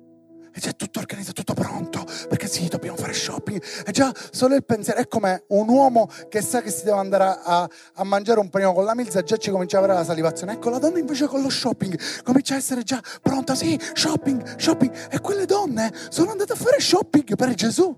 e 0.52 0.60
c'è 0.60 0.76
tutto 0.76 0.98
organizzato, 0.98 1.42
tutto 1.42 1.54
pronto, 1.54 2.04
perché 2.28 2.46
sì, 2.46 2.68
dobbiamo 2.68 2.96
fare 2.96 3.12
shopping. 3.12 3.62
È 3.84 3.90
già 3.90 4.12
solo 4.30 4.54
il 4.54 4.64
pensiero, 4.64 5.00
è 5.00 5.08
come 5.08 5.44
un 5.48 5.68
uomo 5.68 6.08
che 6.28 6.40
sa 6.40 6.62
che 6.62 6.70
si 6.70 6.84
deve 6.84 6.98
andare 6.98 7.40
a, 7.42 7.68
a 7.94 8.04
mangiare 8.04 8.40
un 8.40 8.48
panino 8.50 8.72
con 8.72 8.84
la 8.84 8.94
milza, 8.94 9.22
già 9.22 9.36
ci 9.36 9.50
comincia 9.50 9.76
a 9.76 9.80
avere 9.80 9.94
la 9.94 10.04
salivazione. 10.04 10.52
Ecco, 10.52 10.70
la 10.70 10.78
donna 10.78 10.98
invece 10.98 11.26
con 11.26 11.42
lo 11.42 11.50
shopping 11.50 11.98
comincia 12.22 12.54
a 12.54 12.56
essere 12.58 12.82
già 12.82 13.00
pronta, 13.22 13.54
sì, 13.54 13.78
shopping, 13.92 14.58
shopping. 14.58 14.92
E 15.10 15.20
quelle 15.20 15.46
donne 15.46 15.92
sono 16.08 16.30
andate 16.30 16.52
a 16.52 16.56
fare 16.56 16.80
shopping 16.80 17.36
per 17.36 17.54
Gesù. 17.54 17.96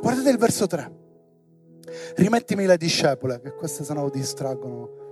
Guardate 0.00 0.30
il 0.30 0.38
verso 0.38 0.66
3. 0.66 1.02
Rimettimi 2.16 2.66
le 2.66 2.76
discepole, 2.76 3.40
che 3.40 3.54
queste 3.54 3.84
se 3.84 3.92
no 3.92 4.08
distraggono. 4.08 5.02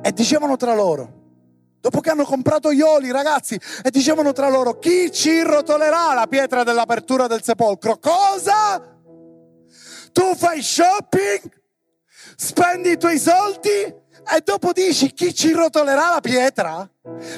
E 0.00 0.12
dicevano 0.12 0.56
tra 0.56 0.74
loro, 0.74 1.27
Dopo 1.80 2.00
che 2.00 2.10
hanno 2.10 2.24
comprato 2.24 2.72
gli 2.72 2.80
oli, 2.80 3.10
ragazzi, 3.10 3.58
e 3.82 3.90
dicevano 3.90 4.32
tra 4.32 4.48
loro, 4.48 4.78
chi 4.78 5.12
ci 5.12 5.42
rotolerà 5.42 6.12
la 6.12 6.26
pietra 6.26 6.64
dell'apertura 6.64 7.26
del 7.26 7.42
sepolcro? 7.42 7.98
Cosa? 7.98 8.96
Tu 10.12 10.34
fai 10.34 10.60
shopping? 10.60 11.56
Spendi 12.36 12.90
i 12.90 12.96
tuoi 12.98 13.18
soldi? 13.18 14.06
E 14.30 14.42
dopo 14.44 14.72
dici 14.72 15.12
chi 15.12 15.32
ci 15.34 15.52
rotolerà 15.52 16.10
la 16.10 16.20
pietra? 16.20 16.88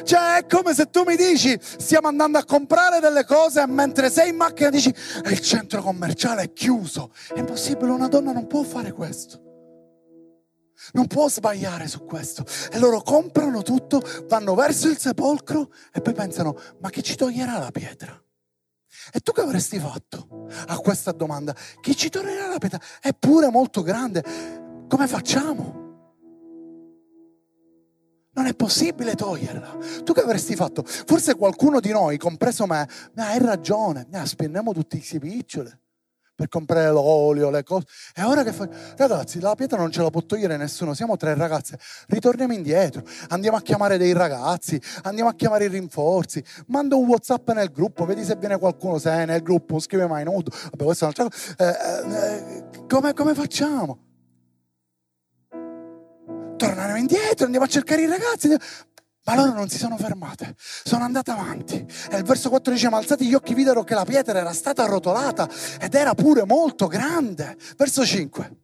Cioè 0.03 0.38
è 0.38 0.46
come 0.46 0.74
se 0.74 0.90
tu 0.90 1.05
mi 1.05 1.14
dici 1.14 1.57
stiamo 1.61 2.09
andando 2.09 2.38
a 2.38 2.44
comprare 2.44 2.98
delle 2.98 3.24
cose 3.24 3.64
mentre 3.68 4.11
sei 4.11 4.31
in 4.31 4.37
macchina 4.37 4.70
dici 4.70 4.92
il 5.26 5.40
centro 5.40 5.83
commerciale 5.83 6.42
è 6.42 6.53
chiuso. 6.53 7.12
È 7.33 7.38
impossibile, 7.38 7.92
una 7.92 8.09
donna 8.09 8.33
non 8.33 8.48
può 8.48 8.64
fare 8.64 8.92
questo. 8.92 9.49
Non 10.92 11.06
può 11.06 11.28
sbagliare 11.28 11.86
su 11.86 12.04
questo. 12.04 12.44
E 12.70 12.78
loro 12.78 13.02
comprano 13.02 13.62
tutto, 13.62 14.02
vanno 14.28 14.54
verso 14.54 14.88
il 14.88 14.98
sepolcro 14.98 15.72
e 15.92 16.00
poi 16.00 16.14
pensano, 16.14 16.58
ma 16.80 16.90
chi 16.90 17.02
ci 17.02 17.16
toglierà 17.16 17.58
la 17.58 17.70
pietra? 17.70 18.20
E 19.12 19.20
tu 19.20 19.32
che 19.32 19.40
avresti 19.40 19.78
fatto 19.78 20.48
a 20.66 20.78
questa 20.78 21.12
domanda? 21.12 21.54
Chi 21.80 21.96
ci 21.96 22.08
toglierà 22.08 22.48
la 22.48 22.58
pietra? 22.58 22.80
È 23.00 23.14
molto 23.50 23.82
grande. 23.82 24.22
Come 24.88 25.06
facciamo? 25.06 25.78
Non 28.32 28.46
è 28.46 28.54
possibile 28.54 29.14
toglierla. 29.14 30.02
Tu 30.04 30.12
che 30.12 30.20
avresti 30.20 30.54
fatto? 30.54 30.82
Forse 30.84 31.34
qualcuno 31.34 31.80
di 31.80 31.90
noi, 31.90 32.16
compreso 32.16 32.66
me, 32.66 32.88
hai 33.16 33.38
ragione, 33.38 34.06
ne 34.10 34.26
spendiamo 34.26 34.72
tutti 34.72 34.96
questi 34.96 35.18
piccioli 35.18 35.70
per 36.40 36.48
comprare 36.48 36.90
l'olio, 36.90 37.50
le 37.50 37.62
cose. 37.62 37.85
E 38.14 38.22
ora 38.22 38.42
che 38.42 38.53
fai? 38.53 38.66
Ragazzi, 38.96 39.40
la 39.40 39.55
pietra 39.55 39.76
non 39.76 39.90
ce 39.90 40.00
la 40.00 40.09
può 40.09 40.22
togliere 40.22 40.57
nessuno, 40.57 40.94
siamo 40.94 41.18
tre 41.18 41.35
ragazze. 41.35 41.79
Ritorniamo 42.09 42.55
indietro, 42.55 43.03
andiamo 43.29 43.59
a 43.59 43.61
chiamare 43.61 43.98
dei 43.98 44.14
ragazzi, 44.14 44.81
andiamo 45.03 45.29
a 45.29 45.35
chiamare 45.35 45.66
i 45.66 45.68
rinforzi. 45.68 46.42
Manda 46.68 46.96
un 46.96 47.07
WhatsApp 47.07 47.50
nel 47.50 47.70
gruppo, 47.70 48.07
vedi 48.07 48.24
se 48.24 48.37
viene 48.37 48.59
qualcuno, 48.59 48.96
se 48.96 49.11
è 49.11 49.26
nel 49.26 49.42
gruppo, 49.42 49.79
scrive 49.81 50.07
mai 50.07 50.24
nudo. 50.24 50.50
Vabbè, 50.50 50.83
questa 50.83 51.07
è 51.07 51.12
un'altra 51.14 51.29
cosa. 51.29 51.57
Eh, 51.59 52.37
eh, 52.37 52.87
come, 52.88 53.12
come 53.12 53.35
facciamo? 53.35 53.98
Torniamo 56.57 56.96
indietro, 56.96 57.44
andiamo 57.44 57.66
a 57.66 57.68
cercare 57.68 58.00
i 58.00 58.07
ragazzi. 58.07 58.48
Ma 59.30 59.36
loro 59.36 59.52
non 59.52 59.68
si 59.68 59.78
sono 59.78 59.96
fermate, 59.96 60.56
sono 60.58 61.04
andate 61.04 61.30
avanti. 61.30 61.86
E 62.10 62.16
il 62.16 62.24
verso 62.24 62.48
4 62.48 62.72
dice: 62.72 62.88
Ma 62.88 62.96
alzati 62.96 63.26
gli 63.26 63.34
occhi, 63.34 63.54
videro 63.54 63.84
che 63.84 63.94
la 63.94 64.04
pietra 64.04 64.36
era 64.36 64.52
stata 64.52 64.82
arrotolata 64.82 65.48
ed 65.80 65.94
era 65.94 66.14
pure 66.14 66.44
molto 66.44 66.88
grande. 66.88 67.56
Verso 67.76 68.04
5. 68.04 68.56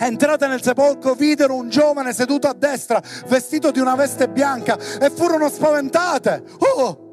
Entrate 0.00 0.48
nel 0.48 0.60
sepolcro, 0.60 1.14
videro 1.14 1.54
un 1.54 1.68
giovane 1.68 2.12
seduto 2.12 2.48
a 2.48 2.52
destra, 2.52 3.00
vestito 3.28 3.70
di 3.70 3.78
una 3.78 3.94
veste 3.94 4.28
bianca, 4.28 4.76
e 4.76 5.08
furono 5.08 5.48
spaventate. 5.48 6.42
Oh! 6.74 7.06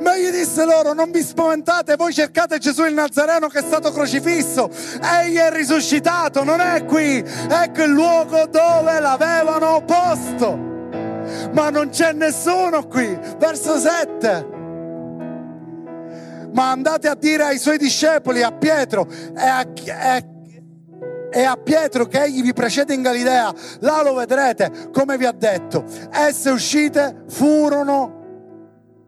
Ma 0.00 0.16
gli 0.16 0.30
disse 0.30 0.64
loro: 0.64 0.94
Non 0.94 1.12
vi 1.12 1.22
spaventate, 1.22 1.94
voi 1.94 2.12
cercate 2.12 2.58
Gesù 2.58 2.82
il 2.86 2.94
Nazareno 2.94 3.46
che 3.46 3.60
è 3.60 3.62
stato 3.62 3.92
crocifisso. 3.92 4.68
Egli 5.00 5.36
è 5.36 5.52
risuscitato, 5.52 6.42
non 6.42 6.58
è 6.60 6.84
qui. 6.84 7.18
Ecco 7.18 7.82
il 7.84 7.90
luogo 7.90 8.46
dove 8.46 8.98
l'avevano 8.98 9.84
posto 9.84 10.74
ma 11.52 11.70
non 11.70 11.88
c'è 11.90 12.12
nessuno 12.12 12.86
qui. 12.86 13.18
Verso 13.38 13.78
7. 13.78 14.54
Ma 16.52 16.70
andate 16.70 17.08
a 17.08 17.14
dire 17.14 17.44
ai 17.44 17.58
suoi 17.58 17.76
discepoli, 17.76 18.42
a 18.42 18.50
Pietro 18.52 19.06
e 19.36 19.46
a, 19.46 19.66
e, 20.14 20.24
e 21.30 21.44
a 21.44 21.56
Pietro 21.56 22.06
che 22.06 22.22
egli 22.22 22.42
vi 22.42 22.54
precede 22.54 22.94
in 22.94 23.02
Galilea, 23.02 23.52
là 23.80 24.02
lo 24.02 24.14
vedrete, 24.14 24.90
come 24.92 25.18
vi 25.18 25.26
ha 25.26 25.32
detto. 25.32 25.84
Esse 26.10 26.50
uscite 26.50 27.24
furono 27.28 28.16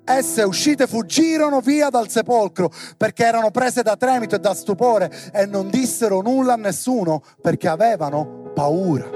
esse 0.08 0.42
uscite 0.42 0.86
fuggirono 0.86 1.60
via 1.60 1.90
dal 1.90 2.08
sepolcro 2.08 2.70
perché 2.96 3.26
erano 3.26 3.50
prese 3.50 3.82
da 3.82 3.94
tremito 3.94 4.36
e 4.36 4.38
da 4.38 4.54
stupore 4.54 5.10
e 5.32 5.44
non 5.44 5.68
dissero 5.68 6.22
nulla 6.22 6.54
a 6.54 6.56
nessuno 6.56 7.22
perché 7.42 7.68
avevano 7.68 8.50
paura. 8.54 9.06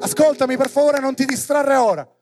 Ascoltami 0.00 0.56
per 0.56 0.70
favore, 0.70 1.00
non 1.00 1.16
ti 1.16 1.24
distrarre 1.24 1.74
ora. 1.74 2.15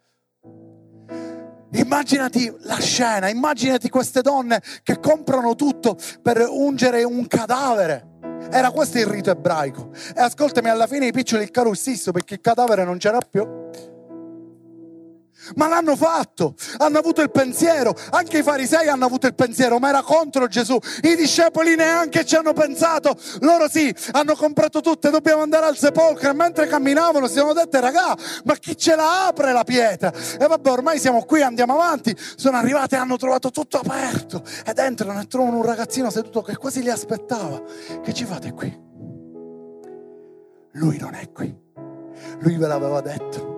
Immaginati 1.74 2.52
la 2.60 2.78
scena, 2.78 3.28
immaginati 3.28 3.88
queste 3.88 4.20
donne 4.20 4.62
che 4.82 5.00
comprano 5.00 5.54
tutto 5.54 5.96
per 6.22 6.46
ungere 6.48 7.02
un 7.02 7.26
cadavere. 7.26 8.12
Era 8.50 8.70
questo 8.70 8.98
il 8.98 9.06
rito 9.06 9.30
ebraico. 9.30 9.90
E 10.14 10.20
ascoltami, 10.20 10.68
alla 10.68 10.86
fine 10.86 11.06
i 11.06 11.12
piccoli 11.12 11.42
il 11.42 11.50
carussisto 11.50 12.12
perché 12.12 12.34
il 12.34 12.40
cadavere 12.40 12.84
non 12.84 12.98
c'era 12.98 13.18
più 13.18 13.46
ma 15.56 15.68
l'hanno 15.68 15.96
fatto, 15.96 16.54
hanno 16.78 16.98
avuto 16.98 17.22
il 17.22 17.30
pensiero, 17.30 17.94
anche 18.10 18.38
i 18.38 18.42
farisei 18.42 18.88
hanno 18.88 19.04
avuto 19.04 19.26
il 19.26 19.34
pensiero, 19.34 19.78
ma 19.78 19.88
era 19.88 20.02
contro 20.02 20.46
Gesù. 20.46 20.78
I 21.02 21.16
discepoli 21.16 21.74
neanche 21.76 22.24
ci 22.24 22.36
hanno 22.36 22.52
pensato, 22.52 23.16
loro 23.40 23.68
sì, 23.68 23.94
hanno 24.12 24.34
comprato 24.34 24.80
tutte, 24.80 25.10
dobbiamo 25.10 25.42
andare 25.42 25.66
al 25.66 25.76
sepolcro. 25.76 26.30
E 26.30 26.32
mentre 26.32 26.66
camminavano 26.66 27.26
si 27.26 27.34
sono 27.34 27.52
dette, 27.52 27.80
raga, 27.80 28.16
ma 28.44 28.54
chi 28.54 28.76
ce 28.76 28.96
la 28.96 29.26
apre 29.26 29.52
la 29.52 29.64
pietra? 29.64 30.12
E 30.38 30.46
vabbè, 30.46 30.70
ormai 30.70 30.98
siamo 30.98 31.24
qui, 31.24 31.42
andiamo 31.42 31.74
avanti. 31.74 32.16
Sono 32.36 32.56
arrivate 32.56 32.96
e 32.96 32.98
hanno 32.98 33.16
trovato 33.16 33.50
tutto 33.50 33.78
aperto. 33.78 34.42
Ed 34.64 34.78
entrano 34.78 35.20
e 35.20 35.26
trovano 35.26 35.56
un 35.56 35.64
ragazzino 35.64 36.10
seduto 36.10 36.42
che 36.42 36.56
quasi 36.56 36.82
li 36.82 36.90
aspettava. 36.90 37.62
Che 38.02 38.12
ci 38.12 38.24
fate 38.24 38.52
qui? 38.52 38.82
Lui 40.72 40.98
non 40.98 41.14
è 41.14 41.30
qui. 41.30 41.62
Lui 42.40 42.56
ve 42.56 42.66
l'aveva 42.66 43.00
detto 43.00 43.53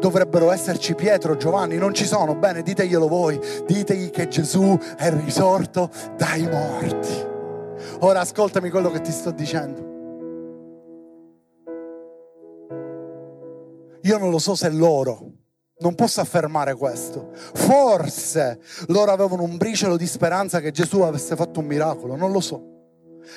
dovrebbero 0.00 0.50
esserci 0.50 0.94
Pietro, 0.94 1.36
Giovanni, 1.36 1.76
non 1.76 1.94
ci 1.94 2.04
sono, 2.04 2.34
bene, 2.34 2.62
diteglielo 2.62 3.08
voi, 3.08 3.40
ditegli 3.66 4.10
che 4.10 4.28
Gesù 4.28 4.78
è 4.96 5.10
risorto 5.10 5.90
dai 6.16 6.48
morti. 6.48 7.26
Ora 8.00 8.20
ascoltami 8.20 8.70
quello 8.70 8.90
che 8.90 9.00
ti 9.00 9.12
sto 9.12 9.30
dicendo. 9.30 9.86
Io 14.02 14.18
non 14.18 14.30
lo 14.30 14.38
so 14.38 14.54
se 14.54 14.70
loro, 14.70 15.32
non 15.80 15.94
posso 15.94 16.20
affermare 16.20 16.74
questo, 16.74 17.30
forse 17.32 18.60
loro 18.86 19.10
avevano 19.12 19.42
un 19.42 19.56
briciolo 19.56 19.96
di 19.96 20.06
speranza 20.06 20.60
che 20.60 20.70
Gesù 20.70 21.00
avesse 21.00 21.36
fatto 21.36 21.60
un 21.60 21.66
miracolo, 21.66 22.16
non 22.16 22.32
lo 22.32 22.40
so 22.40 22.76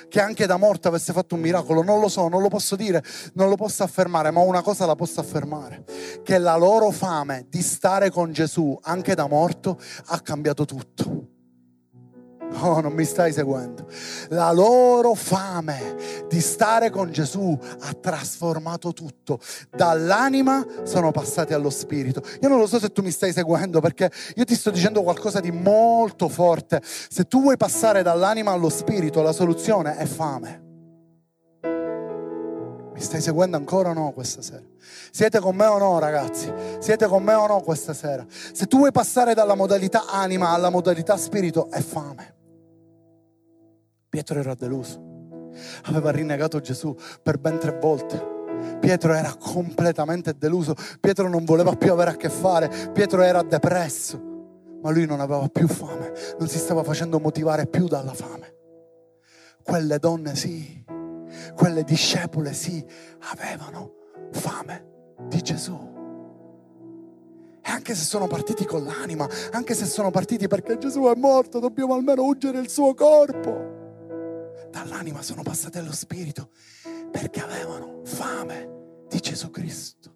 che 0.08 0.20
anche 0.20 0.46
da 0.46 0.58
morto 0.58 0.88
avesse 0.88 1.14
fatto 1.14 1.36
un 1.36 1.42
miracolo, 1.42 1.84
non 1.84 2.00
lo 2.00 2.08
so, 2.08 2.28
non 2.28 2.42
lo 2.42 2.50
posso 2.50 2.76
dire, 2.76 3.04
non 3.34 3.50
lo 3.50 3.56
posso 3.56 3.84
affermare, 3.84 4.32
ma 4.32 4.42
una 4.42 4.62
cosa 4.62 4.86
la 4.86 4.96
posso 4.96 5.20
affermare, 5.20 5.84
che 6.24 6.38
la 6.38 6.56
loro 6.56 6.92
fame 6.92 7.46
di 7.50 7.62
stare 7.62 8.10
con 8.10 8.32
Gesù 8.32 8.78
anche 8.84 9.16
da 9.16 9.28
morto 9.28 9.80
ha 10.08 10.20
cambiato 10.20 10.66
tutto. 10.66 11.31
Oh, 12.60 12.80
non 12.82 12.94
mi 12.94 13.06
stai 13.06 13.32
seguendo. 13.32 13.88
La 14.30 14.52
loro 14.52 15.14
fame 15.14 15.96
di 16.28 16.42
stare 16.42 16.90
con 16.90 17.12
Gesù 17.12 17.58
ha 17.80 17.94
trasformato 17.94 18.94
tutto. 18.94 19.40
Dall'anima 19.70 20.66
sono 20.84 21.12
passati 21.12 21.54
allo 21.54 21.70
spirito. 21.70 22.22
Io 22.42 22.50
non 22.50 22.60
lo 22.60 22.68
so 22.68 22.80
se 22.80 22.92
tu 22.92 23.02
mi 23.02 23.12
stai 23.12 23.34
seguendo 23.34 23.80
perché 23.80 24.12
io 24.36 24.44
ti 24.44 24.56
sto 24.56 24.70
dicendo 24.70 25.02
qualcosa 25.02 25.40
di 25.40 25.52
molto 25.52 26.28
forte. 26.28 26.82
Se 26.84 27.26
tu 27.26 27.42
vuoi 27.42 27.58
passare 27.58 28.04
dall'anima 28.04 28.52
allo 28.52 28.70
spirito, 28.70 29.22
la 29.22 29.34
soluzione 29.34 29.96
è 29.98 30.06
fame. 30.06 30.70
Mi 32.94 33.08
stai 33.08 33.22
seguendo 33.22 33.58
ancora 33.58 33.90
o 33.90 33.94
no 33.94 34.12
questa 34.12 34.42
sera? 34.44 34.62
Siete 35.12 35.40
con 35.40 35.56
me 35.56 35.66
o 35.66 35.80
no, 35.80 35.98
ragazzi? 35.98 36.54
Siete 36.80 37.08
con 37.08 37.24
me 37.24 37.34
o 37.34 37.48
no 37.48 37.62
questa 37.62 37.94
sera? 37.94 38.24
Se 38.30 38.68
tu 38.68 38.78
vuoi 38.78 38.92
passare 38.92 39.34
dalla 39.34 39.56
modalità 39.56 40.06
anima 40.08 40.50
alla 40.50 40.70
modalità 40.70 41.18
spirito, 41.18 41.70
è 41.72 41.82
fame. 41.82 42.41
Pietro 44.12 44.40
era 44.40 44.56
deluso. 44.56 45.02
Aveva 45.84 46.12
rinnegato 46.12 46.60
Gesù 46.60 46.94
per 47.24 47.38
ben 47.38 47.58
tre 47.60 47.78
volte. 47.80 48.22
Pietro 48.82 49.14
era 49.14 49.34
completamente 49.40 50.36
deluso. 50.38 50.76
Pietro 51.00 51.30
non 51.30 51.46
voleva 51.46 51.78
più 51.78 51.94
avere 51.94 52.10
a 52.10 52.16
che 52.18 52.28
fare. 52.30 52.70
Pietro 52.92 53.22
era 53.22 53.42
depresso. 53.42 54.22
Ma 54.84 54.92
lui 54.92 55.06
non 55.06 55.22
aveva 55.22 55.48
più 55.48 55.66
fame. 55.66 56.12
Non 56.38 56.50
si 56.50 56.58
stava 56.58 56.84
facendo 56.84 57.22
motivare 57.22 57.68
più 57.68 57.88
dalla 57.88 58.14
fame. 58.14 58.54
Quelle 59.64 59.98
donne 59.98 60.36
sì. 60.36 60.84
Quelle 61.56 61.86
discepole 61.86 62.52
sì. 62.52 62.86
Avevano 63.32 63.94
fame 64.32 64.88
di 65.30 65.42
Gesù. 65.42 65.90
E 67.64 67.70
anche 67.70 67.96
se 67.96 68.04
sono 68.04 68.28
partiti 68.28 68.66
con 68.66 68.84
l'anima, 68.84 69.26
anche 69.52 69.74
se 69.74 69.86
sono 69.86 70.12
partiti 70.12 70.50
perché 70.50 70.78
Gesù 70.78 71.04
è 71.04 71.16
morto, 71.16 71.60
dobbiamo 71.60 71.94
almeno 71.94 72.24
ungere 72.24 72.60
il 72.60 72.68
suo 72.68 72.94
corpo 72.94 73.80
dall'anima 74.72 75.22
sono 75.22 75.44
passate 75.44 75.80
allo 75.80 75.94
spirito 75.94 76.50
perché 77.12 77.42
avevano 77.42 78.02
fame 78.06 78.80
di 79.08 79.20
Gesù 79.20 79.52
Cristo. 79.52 80.16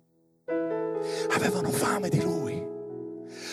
Avevano 1.35 1.69
fame 1.69 2.09
di 2.09 2.21
Lui. 2.21 2.73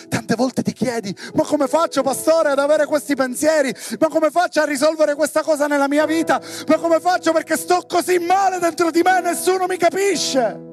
Tante 0.07 0.35
volte 0.35 0.63
ti 0.63 0.73
chiedi, 0.73 1.15
ma 1.33 1.43
come 1.43 1.67
faccio 1.67 2.01
pastore 2.01 2.49
ad 2.49 2.59
avere 2.59 2.85
questi 2.85 3.15
pensieri? 3.15 3.73
Ma 3.99 4.07
come 4.07 4.31
faccio 4.31 4.61
a 4.61 4.65
risolvere 4.65 5.15
questa 5.15 5.41
cosa 5.43 5.67
nella 5.67 5.87
mia 5.87 6.05
vita? 6.05 6.41
Ma 6.67 6.77
come 6.77 6.99
faccio 6.99 7.31
perché 7.31 7.57
sto 7.57 7.85
così 7.87 8.19
male 8.19 8.59
dentro 8.59 8.89
di 8.89 9.01
me 9.01 9.17
e 9.17 9.21
nessuno 9.21 9.65
mi 9.65 9.77
capisce? 9.77 10.71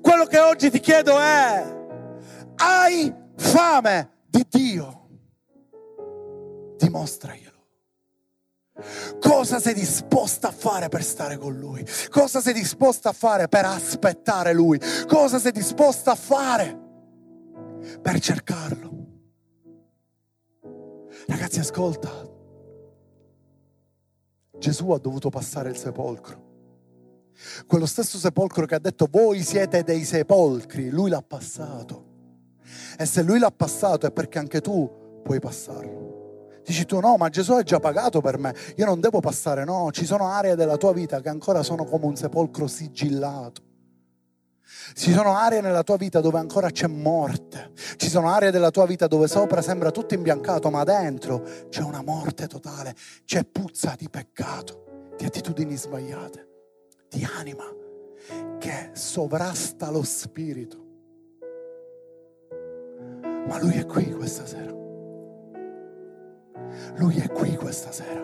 Quello 0.00 0.24
che 0.24 0.38
oggi 0.38 0.70
ti 0.70 0.80
chiedo 0.80 1.18
è, 1.18 1.76
hai 2.56 3.14
fame 3.36 4.10
di 4.26 4.46
Dio? 4.48 5.08
Dimostraglielo. 6.78 7.49
Cosa 9.20 9.60
sei 9.60 9.74
disposta 9.74 10.48
a 10.48 10.52
fare 10.52 10.88
per 10.88 11.02
stare 11.02 11.36
con 11.36 11.56
Lui? 11.56 11.84
Cosa 12.08 12.40
sei 12.40 12.52
disposta 12.52 13.10
a 13.10 13.12
fare 13.12 13.48
per 13.48 13.64
aspettare 13.64 14.52
Lui? 14.52 14.80
Cosa 15.06 15.38
sei 15.38 15.52
disposta 15.52 16.12
a 16.12 16.16
fare 16.16 16.78
per 18.00 18.20
cercarlo? 18.20 18.98
Ragazzi, 21.26 21.60
ascolta. 21.60 22.28
Gesù 24.58 24.90
ha 24.90 24.98
dovuto 24.98 25.30
passare 25.30 25.70
il 25.70 25.76
sepolcro. 25.76 26.48
Quello 27.66 27.86
stesso 27.86 28.18
sepolcro 28.18 28.66
che 28.66 28.74
ha 28.74 28.78
detto 28.78 29.08
voi 29.10 29.42
siete 29.42 29.82
dei 29.82 30.04
sepolcri, 30.04 30.90
lui 30.90 31.08
l'ha 31.08 31.22
passato. 31.22 32.08
E 32.98 33.06
se 33.06 33.22
lui 33.22 33.38
l'ha 33.38 33.50
passato 33.50 34.06
è 34.06 34.12
perché 34.12 34.38
anche 34.38 34.60
tu 34.60 35.20
puoi 35.22 35.40
passarlo. 35.40 36.19
Dici 36.64 36.84
tu 36.84 37.00
no, 37.00 37.16
ma 37.16 37.28
Gesù 37.28 37.52
ha 37.52 37.62
già 37.62 37.80
pagato 37.80 38.20
per 38.20 38.38
me, 38.38 38.54
io 38.76 38.84
non 38.84 39.00
devo 39.00 39.20
passare, 39.20 39.64
no, 39.64 39.90
ci 39.90 40.04
sono 40.04 40.28
aree 40.28 40.54
della 40.54 40.76
tua 40.76 40.92
vita 40.92 41.20
che 41.20 41.28
ancora 41.28 41.62
sono 41.62 41.84
come 41.84 42.06
un 42.06 42.16
sepolcro 42.16 42.66
sigillato. 42.66 43.68
Ci 44.94 45.12
sono 45.12 45.36
aree 45.36 45.60
nella 45.60 45.82
tua 45.82 45.96
vita 45.96 46.20
dove 46.20 46.38
ancora 46.38 46.70
c'è 46.70 46.86
morte. 46.86 47.72
Ci 47.96 48.08
sono 48.08 48.28
aree 48.30 48.50
della 48.50 48.70
tua 48.70 48.86
vita 48.86 49.06
dove 49.06 49.28
sopra 49.28 49.62
sembra 49.62 49.90
tutto 49.90 50.14
imbiancato, 50.14 50.70
ma 50.70 50.84
dentro 50.84 51.44
c'è 51.68 51.82
una 51.82 52.02
morte 52.02 52.46
totale. 52.46 52.94
C'è 53.24 53.44
puzza 53.44 53.94
di 53.96 54.08
peccato, 54.08 55.12
di 55.16 55.24
attitudini 55.24 55.76
sbagliate, 55.76 56.48
di 57.08 57.26
anima 57.38 57.64
che 58.58 58.90
sovrasta 58.92 59.90
lo 59.90 60.02
spirito. 60.02 60.88
Ma 63.46 63.58
lui 63.60 63.78
è 63.78 63.86
qui 63.86 64.12
questa 64.12 64.46
sera. 64.46 64.79
Lui 67.00 67.16
è 67.16 67.30
qui 67.30 67.56
questa 67.56 67.90
sera 67.92 68.20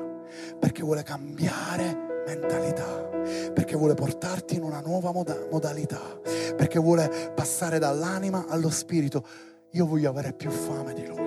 perché 0.61 0.83
vuole 0.83 1.03
cambiare 1.03 2.25
mentalità, 2.27 3.09
perché 3.55 3.75
vuole 3.75 3.95
portarti 3.95 4.57
in 4.57 4.65
una 4.65 4.81
nuova 4.81 5.13
moda- 5.13 5.47
modalità, 5.51 6.21
perché 6.55 6.79
vuole 6.79 7.33
passare 7.35 7.79
dall'anima 7.79 8.45
allo 8.47 8.69
spirito. 8.69 9.27
Io 9.73 9.87
voglio 9.87 10.11
avere 10.11 10.35
più 10.35 10.51
fame 10.51 10.93
di 10.93 11.07
lui. 11.07 11.25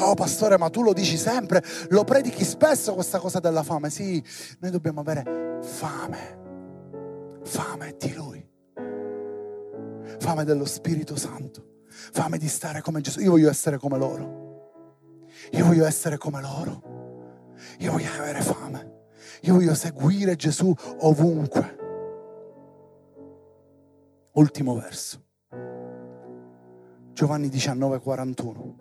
Oh 0.00 0.14
pastore, 0.14 0.56
ma 0.56 0.70
tu 0.70 0.82
lo 0.82 0.92
dici 0.92 1.16
sempre, 1.16 1.64
lo 1.88 2.04
predichi 2.04 2.44
spesso 2.44 2.94
questa 2.94 3.18
cosa 3.18 3.40
della 3.40 3.64
fame. 3.64 3.90
Sì, 3.90 4.22
noi 4.60 4.70
dobbiamo 4.70 5.00
avere 5.00 5.58
fame, 5.62 6.38
fame 7.42 7.96
di 7.98 8.14
lui, 8.14 8.48
fame 10.20 10.44
dello 10.44 10.64
Spirito 10.64 11.16
Santo, 11.16 11.82
fame 11.88 12.38
di 12.38 12.46
stare 12.46 12.82
come 12.82 13.00
Gesù. 13.00 13.18
Io 13.18 13.32
voglio 13.32 13.50
essere 13.50 13.78
come 13.78 13.98
loro. 13.98 14.47
Io 15.52 15.64
voglio 15.64 15.86
essere 15.86 16.18
come 16.18 16.40
loro. 16.40 16.82
Io 17.78 17.92
voglio 17.92 18.10
avere 18.10 18.40
fame. 18.40 18.96
Io 19.42 19.54
voglio 19.54 19.74
seguire 19.74 20.36
Gesù 20.36 20.74
ovunque. 21.00 21.76
Ultimo 24.32 24.74
verso. 24.74 25.22
Giovanni 27.12 27.48
19, 27.48 28.00
41. 28.00 28.76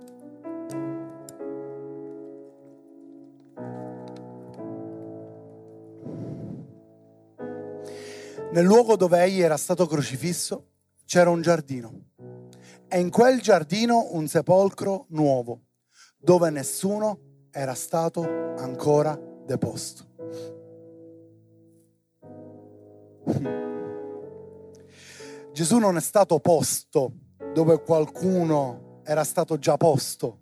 Nel 8.51 8.65
luogo 8.65 8.95
dove 8.95 9.21
egli 9.21 9.41
era 9.41 9.58
stato 9.58 9.86
crocifisso 9.86 10.69
c'era 11.06 11.30
un 11.30 11.41
giardino 11.41 12.06
e 12.88 12.99
in 12.99 13.10
quel 13.10 13.41
giardino 13.41 14.08
un 14.12 14.27
sepolcro 14.27 15.06
nuovo 15.10 15.66
dove 16.17 16.49
nessuno 16.49 17.19
era 17.51 17.73
stato 17.73 18.21
ancora 18.58 19.19
deposto. 19.45 20.06
Gesù 25.51 25.77
non 25.77 25.97
è 25.97 26.01
stato 26.01 26.39
posto 26.39 27.12
dove 27.53 27.82
qualcuno 27.82 29.01
era 29.03 29.23
stato 29.23 29.58
già 29.58 29.75
posto. 29.77 30.41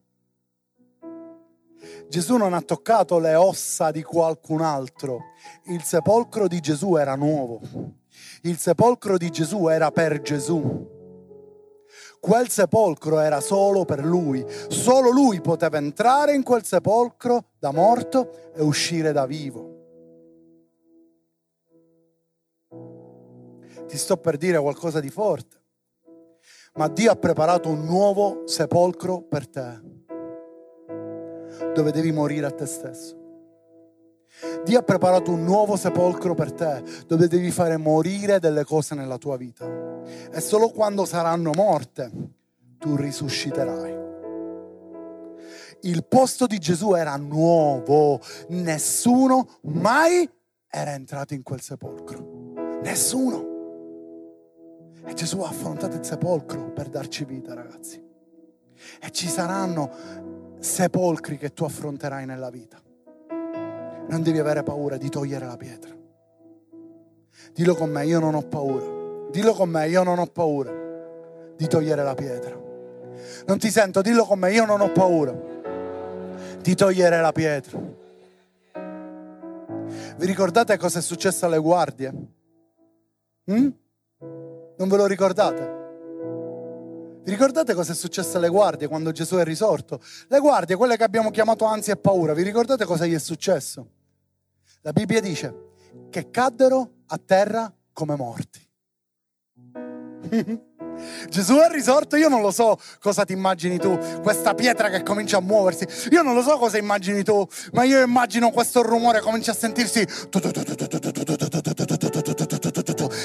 Gesù 2.09 2.35
non 2.35 2.53
ha 2.53 2.61
toccato 2.61 3.19
le 3.19 3.35
ossa 3.35 3.91
di 3.91 4.03
qualcun 4.03 4.61
altro. 4.61 5.19
Il 5.65 5.83
sepolcro 5.83 6.47
di 6.47 6.59
Gesù 6.59 6.95
era 6.95 7.15
nuovo. 7.15 7.61
Il 8.41 8.57
sepolcro 8.57 9.17
di 9.17 9.29
Gesù 9.29 9.67
era 9.67 9.91
per 9.91 10.21
Gesù. 10.21 10.94
Quel 12.25 12.49
sepolcro 12.49 13.19
era 13.19 13.39
solo 13.39 13.85
per 13.85 14.03
lui. 14.03 14.43
Solo 14.67 15.11
lui 15.11 15.41
poteva 15.41 15.77
entrare 15.77 16.33
in 16.33 16.41
quel 16.41 16.63
sepolcro 16.63 17.51
da 17.59 17.69
morto 17.69 18.51
e 18.55 18.63
uscire 18.63 19.11
da 19.11 19.27
vivo. 19.27 19.73
Ti 23.85 23.95
sto 23.95 24.17
per 24.17 24.37
dire 24.37 24.59
qualcosa 24.59 24.99
di 24.99 25.11
forte, 25.11 25.61
ma 26.73 26.87
Dio 26.87 27.11
ha 27.11 27.15
preparato 27.15 27.69
un 27.69 27.85
nuovo 27.85 28.47
sepolcro 28.47 29.21
per 29.21 29.47
te, 29.47 29.81
dove 31.75 31.91
devi 31.91 32.11
morire 32.11 32.47
a 32.47 32.51
te 32.51 32.65
stesso. 32.65 33.24
Dio 34.63 34.79
ha 34.79 34.83
preparato 34.83 35.31
un 35.31 35.43
nuovo 35.43 35.75
sepolcro 35.77 36.33
per 36.33 36.51
te, 36.51 36.83
dove 37.07 37.27
devi 37.27 37.51
fare 37.51 37.77
morire 37.77 38.39
delle 38.39 38.63
cose 38.63 38.95
nella 38.95 39.17
tua 39.17 39.37
vita. 39.37 39.65
E 40.31 40.41
solo 40.41 40.69
quando 40.69 41.05
saranno 41.05 41.51
morte 41.53 42.11
tu 42.77 42.95
risusciterai. 42.95 44.03
Il 45.81 46.03
posto 46.05 46.47
di 46.47 46.57
Gesù 46.57 46.93
era 46.93 47.15
nuovo, 47.15 48.19
nessuno 48.49 49.59
mai 49.61 50.29
era 50.67 50.93
entrato 50.93 51.33
in 51.33 51.43
quel 51.43 51.61
sepolcro. 51.61 52.53
Nessuno. 52.81 53.53
E 55.05 55.13
Gesù 55.13 55.39
ha 55.41 55.49
affrontato 55.49 55.95
il 55.95 56.03
sepolcro 56.03 56.71
per 56.71 56.89
darci 56.89 57.23
vita, 57.23 57.53
ragazzi. 57.53 58.03
E 58.99 59.11
ci 59.11 59.27
saranno 59.27 59.91
sepolcri 60.59 61.37
che 61.37 61.53
tu 61.53 61.63
affronterai 61.63 62.25
nella 62.25 62.49
vita 62.49 62.81
non 64.07 64.21
devi 64.21 64.39
avere 64.39 64.63
paura 64.63 64.97
di 64.97 65.09
togliere 65.09 65.45
la 65.45 65.57
pietra. 65.57 65.93
Dillo 67.53 67.75
con 67.75 67.89
me, 67.89 68.05
io 68.05 68.19
non 68.19 68.35
ho 68.35 68.41
paura. 68.41 69.29
Dillo 69.31 69.53
con 69.53 69.69
me, 69.69 69.87
io 69.87 70.03
non 70.03 70.19
ho 70.19 70.27
paura 70.27 70.71
di 71.55 71.67
togliere 71.67 72.03
la 72.03 72.13
pietra. 72.13 72.55
Non 73.47 73.57
ti 73.57 73.69
sento, 73.69 74.01
dillo 74.01 74.25
con 74.25 74.39
me, 74.39 74.51
io 74.51 74.65
non 74.65 74.81
ho 74.81 74.91
paura 74.91 75.33
di 76.61 76.75
togliere 76.75 77.21
la 77.21 77.31
pietra. 77.31 77.79
Vi 80.17 80.25
ricordate 80.25 80.77
cosa 80.77 80.99
è 80.99 81.01
successo 81.01 81.45
alle 81.45 81.59
guardie? 81.59 82.13
Mm? 83.51 83.67
Non 84.77 84.89
ve 84.89 84.97
lo 84.97 85.05
ricordate? 85.05 85.83
Vi 87.23 87.31
ricordate 87.31 87.73
cosa 87.73 87.91
è 87.91 87.95
successo 87.95 88.37
alle 88.37 88.49
guardie 88.49 88.87
quando 88.87 89.11
Gesù 89.11 89.35
è 89.37 89.43
risorto? 89.43 89.99
Le 90.27 90.39
guardie, 90.39 90.75
quelle 90.75 90.95
che 90.95 91.03
abbiamo 91.03 91.31
chiamato 91.31 91.65
ansia 91.65 91.93
e 91.93 91.97
paura, 91.97 92.33
vi 92.33 92.43
ricordate 92.43 92.85
cosa 92.85 93.05
gli 93.05 93.13
è 93.13 93.19
successo? 93.19 93.89
La 94.85 94.91
Bibbia 94.91 95.19
dice 95.19 95.51
che 96.11 96.29
caddero 96.29 96.91
a 97.07 97.17
terra 97.17 97.73
come 97.91 98.15
morti. 98.15 98.61
Gesù 101.27 101.55
è 101.55 101.67
risorto, 101.71 102.15
io 102.15 102.29
non 102.29 102.41
lo 102.41 102.51
so 102.51 102.77
cosa 102.99 103.25
ti 103.25 103.33
immagini 103.33 103.79
tu, 103.79 103.97
questa 104.21 104.53
pietra 104.53 104.89
che 104.89 105.01
comincia 105.01 105.37
a 105.37 105.41
muoversi, 105.41 105.87
io 106.11 106.21
non 106.21 106.35
lo 106.35 106.43
so 106.43 106.57
cosa 106.57 106.77
immagini 106.77 107.23
tu, 107.23 107.45
ma 107.71 107.83
io 107.83 107.99
immagino 107.99 108.51
questo 108.51 108.83
rumore 108.83 109.21
comincia 109.21 109.51
a 109.51 109.55
sentirsi. 109.55 110.01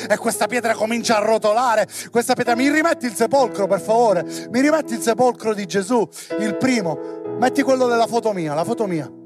E 0.09 0.17
questa 0.17 0.47
pietra 0.47 0.73
comincia 0.73 1.19
a 1.19 1.21
rotolare, 1.21 1.87
questa 2.11 2.33
pietra, 2.33 2.57
mi 2.57 2.71
rimetti 2.71 3.05
il 3.05 3.15
sepolcro 3.15 3.67
per 3.67 3.83
favore, 3.83 4.25
mi 4.51 4.63
rimetti 4.63 4.95
il 4.95 5.03
sepolcro 5.03 5.53
di 5.53 5.67
Gesù, 5.67 6.09
il 6.39 6.57
primo, 6.57 6.99
metti 7.39 7.61
quello 7.61 7.87
della 7.87 8.07
foto 8.07 8.33
mia, 8.33 8.55
la 8.55 8.65
foto 8.65 8.87
mia. 8.87 9.20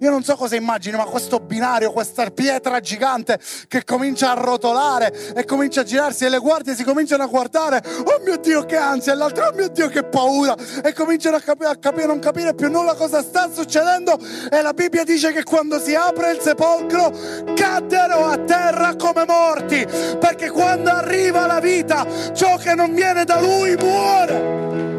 Io 0.00 0.10
non 0.10 0.22
so 0.22 0.34
cosa 0.36 0.56
immagini, 0.56 0.96
ma 0.96 1.04
questo 1.04 1.38
binario, 1.38 1.92
questa 1.92 2.30
pietra 2.30 2.80
gigante 2.80 3.38
che 3.68 3.84
comincia 3.84 4.32
a 4.32 4.34
rotolare 4.34 5.32
e 5.34 5.44
comincia 5.44 5.82
a 5.82 5.84
girarsi 5.84 6.24
e 6.24 6.28
le 6.28 6.38
guardie 6.38 6.74
si 6.74 6.84
cominciano 6.84 7.22
a 7.22 7.26
guardare. 7.26 7.82
Oh 8.04 8.20
mio 8.24 8.36
Dio, 8.36 8.64
che 8.64 8.76
ansia! 8.76 9.12
E 9.12 9.16
l'altro, 9.16 9.46
oh 9.46 9.52
mio 9.54 9.68
Dio, 9.68 9.88
che 9.88 10.02
paura! 10.02 10.54
E 10.82 10.92
cominciano 10.92 11.36
a, 11.36 11.40
capire, 11.40 11.70
a 11.70 11.76
capire, 11.76 12.06
non 12.06 12.18
capire 12.18 12.54
più 12.54 12.70
nulla 12.70 12.94
cosa 12.94 13.22
sta 13.22 13.48
succedendo. 13.52 14.18
E 14.50 14.62
la 14.62 14.72
Bibbia 14.72 15.04
dice 15.04 15.32
che 15.32 15.44
quando 15.44 15.78
si 15.78 15.94
apre 15.94 16.32
il 16.32 16.40
sepolcro 16.40 17.12
caddero 17.54 18.26
a 18.26 18.36
terra 18.38 18.96
come 18.96 19.24
morti. 19.26 19.86
Perché 20.18 20.50
quando 20.50 20.90
arriva 20.90 21.46
la 21.46 21.60
vita, 21.60 22.06
ciò 22.32 22.56
che 22.56 22.74
non 22.74 22.92
viene 22.94 23.24
da 23.24 23.40
lui 23.40 23.76
muore. 23.76 24.93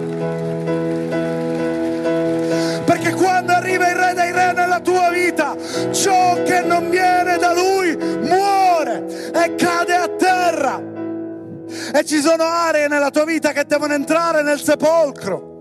Dei 4.16 4.32
Re 4.32 4.54
nella 4.54 4.80
tua 4.80 5.10
vita, 5.12 5.56
ciò 5.92 6.42
che 6.42 6.62
non 6.62 6.90
viene 6.90 7.38
da 7.38 7.54
Lui 7.54 7.96
muore 7.96 9.06
e 9.32 9.54
cade 9.56 9.94
a 9.94 10.08
terra. 10.08 10.82
E 11.94 12.04
ci 12.06 12.20
sono 12.20 12.44
aree 12.44 12.88
nella 12.88 13.12
tua 13.12 13.26
vita 13.26 13.52
che 13.52 13.66
devono 13.66 13.94
entrare 13.94 14.42
nel 14.42 14.60
sepolcro. 14.60 15.54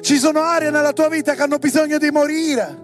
Ci 0.00 0.18
sono 0.18 0.40
aree 0.40 0.70
nella 0.70 0.92
tua 0.92 1.08
vita 1.08 1.34
che 1.34 1.42
hanno 1.42 1.58
bisogno 1.58 1.98
di 1.98 2.10
morire. 2.10 2.82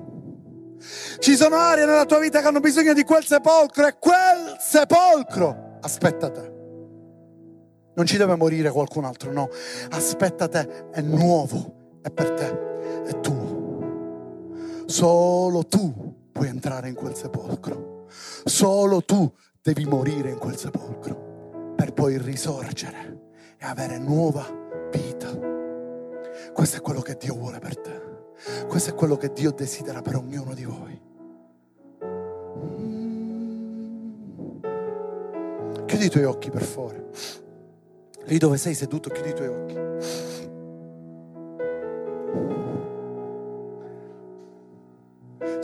Ci 1.18 1.34
sono 1.34 1.56
aree 1.56 1.84
nella 1.84 2.04
tua 2.04 2.18
vita 2.18 2.40
che 2.40 2.46
hanno 2.46 2.60
bisogno 2.60 2.92
di 2.92 3.02
quel 3.02 3.24
sepolcro 3.24 3.86
e 3.86 3.96
quel 3.98 4.56
sepolcro 4.58 5.78
aspetta 5.80 6.30
te. 6.30 6.52
Non 7.94 8.06
ci 8.06 8.16
deve 8.16 8.36
morire 8.36 8.70
qualcun 8.70 9.04
altro, 9.04 9.32
no. 9.32 9.50
Aspetta 9.90 10.48
te, 10.48 10.86
è 10.92 11.00
nuovo, 11.02 11.98
è 12.02 12.10
per 12.10 12.30
te 12.30 12.68
è 13.10 13.20
tuo. 13.20 13.39
Solo 14.90 15.66
tu 15.66 16.30
puoi 16.32 16.48
entrare 16.48 16.88
in 16.88 16.96
quel 16.96 17.14
sepolcro. 17.14 18.06
Solo 18.42 19.02
tu 19.02 19.32
devi 19.62 19.84
morire 19.84 20.30
in 20.30 20.38
quel 20.38 20.56
sepolcro 20.56 21.74
per 21.76 21.92
poi 21.92 22.18
risorgere 22.18 23.20
e 23.56 23.66
avere 23.66 23.98
nuova 23.98 24.44
vita. 24.90 25.28
Questo 26.52 26.78
è 26.78 26.80
quello 26.80 27.02
che 27.02 27.16
Dio 27.16 27.36
vuole 27.36 27.60
per 27.60 27.78
te. 27.78 28.02
Questo 28.66 28.90
è 28.90 28.94
quello 28.94 29.16
che 29.16 29.32
Dio 29.32 29.52
desidera 29.52 30.02
per 30.02 30.16
ognuno 30.16 30.54
di 30.54 30.64
voi. 30.64 31.00
Chiudi 35.86 36.04
i 36.04 36.10
tuoi 36.10 36.24
occhi 36.24 36.50
per 36.50 36.62
favore. 36.64 37.10
Lì 38.24 38.38
dove 38.38 38.56
sei 38.56 38.74
seduto, 38.74 39.08
chiudi 39.08 39.28
i 39.28 39.34
tuoi 39.34 39.48
occhi. 39.48 40.39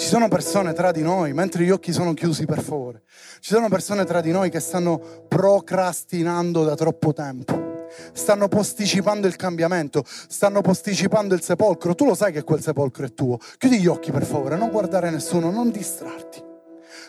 Ci 0.07 0.13
sono 0.13 0.29
persone 0.29 0.73
tra 0.73 0.93
di 0.93 1.03
noi, 1.03 1.33
mentre 1.33 1.65
gli 1.65 1.71
occhi 1.71 1.93
sono 1.93 2.15
chiusi 2.15 2.45
per 2.45 2.63
favore, 2.63 3.03
ci 3.41 3.53
sono 3.53 3.69
persone 3.69 4.05
tra 4.05 4.21
di 4.21 4.31
noi 4.31 4.51
che 4.51 4.61
stanno 4.61 5.01
procrastinando 5.27 6.63
da 6.63 6.77
troppo 6.77 7.13
tempo. 7.13 7.89
Stanno 8.13 8.47
posticipando 8.47 9.27
il 9.27 9.35
cambiamento, 9.35 10.05
stanno 10.07 10.61
posticipando 10.61 11.35
il 11.35 11.43
sepolcro. 11.43 11.97
Tu 11.97 12.05
lo 12.05 12.15
sai 12.15 12.31
che 12.31 12.45
quel 12.45 12.63
sepolcro 12.63 13.05
è 13.05 13.15
tuo. 13.15 13.39
Chiudi 13.59 13.81
gli 13.81 13.89
occhi 13.89 14.13
per 14.13 14.25
favore, 14.25 14.57
non 14.57 14.71
guardare 14.71 15.11
nessuno, 15.11 15.51
non 15.51 15.73
distrarti. 15.73 16.41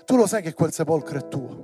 Tu 0.04 0.16
lo 0.16 0.26
sai 0.26 0.42
che 0.42 0.56
quel 0.56 0.74
sepolcro 0.74 1.20
è 1.20 1.28
tuo. 1.28 1.60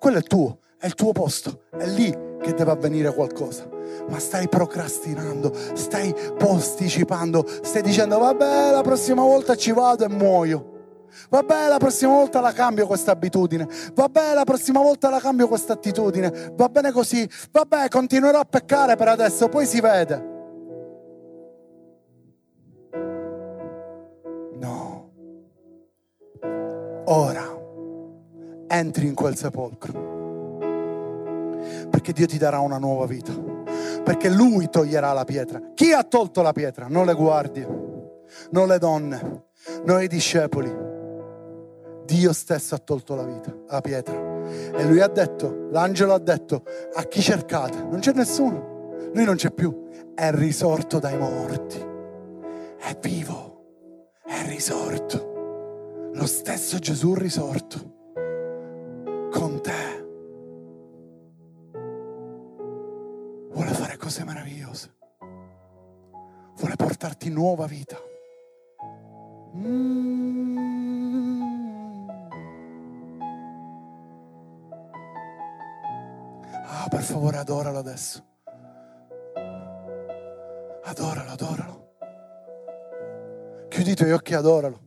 Quello 0.00 0.18
è 0.18 0.22
tuo, 0.22 0.58
è 0.80 0.86
il 0.86 0.94
tuo 0.94 1.12
posto, 1.12 1.66
è 1.70 1.86
lì 1.86 2.27
che 2.40 2.54
deve 2.54 2.70
avvenire 2.70 3.12
qualcosa. 3.12 3.68
Ma 4.08 4.18
stai 4.18 4.48
procrastinando, 4.48 5.52
stai 5.74 6.14
posticipando, 6.36 7.44
stai 7.62 7.82
dicendo 7.82 8.18
vabbè 8.18 8.70
la 8.70 8.82
prossima 8.82 9.22
volta 9.22 9.54
ci 9.54 9.72
vado 9.72 10.04
e 10.04 10.08
muoio. 10.08 10.76
Vabbè, 11.30 11.68
la 11.68 11.78
prossima 11.78 12.12
volta 12.12 12.40
la 12.40 12.52
cambio 12.52 12.86
questa 12.86 13.12
abitudine. 13.12 13.66
Vabbè, 13.94 14.34
la 14.34 14.44
prossima 14.44 14.80
volta 14.80 15.10
la 15.10 15.18
cambio 15.18 15.48
questa 15.48 15.72
attitudine. 15.72 16.52
Va 16.54 16.68
bene 16.68 16.92
così. 16.92 17.28
Vabbè, 17.50 17.88
continuerò 17.88 18.38
a 18.38 18.44
peccare 18.44 18.96
per 18.96 19.08
adesso, 19.08 19.48
poi 19.48 19.66
si 19.66 19.80
vede. 19.80 20.36
No. 24.58 25.10
Ora 27.06 27.56
entri 28.68 29.06
in 29.06 29.14
quel 29.14 29.36
sepolcro. 29.36 30.17
Perché 31.90 32.12
Dio 32.12 32.26
ti 32.26 32.38
darà 32.38 32.60
una 32.60 32.78
nuova 32.78 33.06
vita. 33.06 33.32
Perché 34.02 34.28
Lui 34.28 34.68
toglierà 34.70 35.12
la 35.12 35.24
pietra. 35.24 35.60
Chi 35.74 35.92
ha 35.92 36.02
tolto 36.04 36.42
la 36.42 36.52
pietra? 36.52 36.86
Non 36.88 37.06
le 37.06 37.14
guardie, 37.14 37.66
non 38.50 38.68
le 38.68 38.78
donne, 38.78 39.44
non 39.84 40.02
i 40.02 40.08
discepoli. 40.08 40.86
Dio 42.04 42.32
stesso 42.32 42.74
ha 42.74 42.78
tolto 42.78 43.14
la 43.14 43.24
vita, 43.24 43.54
la 43.68 43.80
pietra. 43.82 44.16
E 44.74 44.84
lui 44.84 45.00
ha 45.00 45.08
detto, 45.08 45.68
l'angelo 45.70 46.14
ha 46.14 46.18
detto, 46.18 46.62
a 46.94 47.02
chi 47.02 47.20
cercate? 47.20 47.82
Non 47.82 47.98
c'è 48.00 48.12
nessuno. 48.12 48.94
Lui 49.12 49.24
non 49.24 49.36
c'è 49.36 49.50
più. 49.50 49.88
È 50.14 50.30
risorto 50.32 50.98
dai 50.98 51.18
morti. 51.18 51.78
È 52.78 52.96
vivo. 53.00 53.56
È 54.24 54.46
risorto. 54.46 56.10
Lo 56.14 56.26
stesso 56.26 56.78
Gesù 56.78 57.14
risorto. 57.14 57.96
Con 59.30 59.60
te. 59.60 59.97
Cose 64.08 64.24
meravigliose. 64.24 64.94
Vuole 66.56 66.76
portarti 66.76 67.28
nuova 67.28 67.66
vita. 67.66 67.98
Mm. 69.54 70.56
Ah, 76.64 76.88
per 76.88 77.02
favore, 77.02 77.36
adoralo 77.36 77.78
adesso. 77.78 78.24
Adoralo, 80.84 81.30
adoralo. 81.30 81.88
Chiudi 83.68 83.90
i 83.90 83.94
tuoi 83.94 84.12
occhi 84.12 84.32
adoralo. 84.32 84.80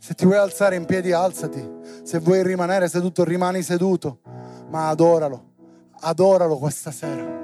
Se 0.00 0.14
ti 0.14 0.24
vuoi 0.24 0.38
alzare 0.38 0.74
in 0.74 0.86
piedi, 0.86 1.12
alzati. 1.12 1.62
Se 2.02 2.18
vuoi 2.18 2.42
rimanere 2.42 2.88
seduto, 2.88 3.22
rimani 3.22 3.62
seduto. 3.62 4.22
Ma 4.70 4.88
adoralo. 4.88 5.52
Adoralo 6.00 6.58
questa 6.58 6.90
sera. 6.90 7.43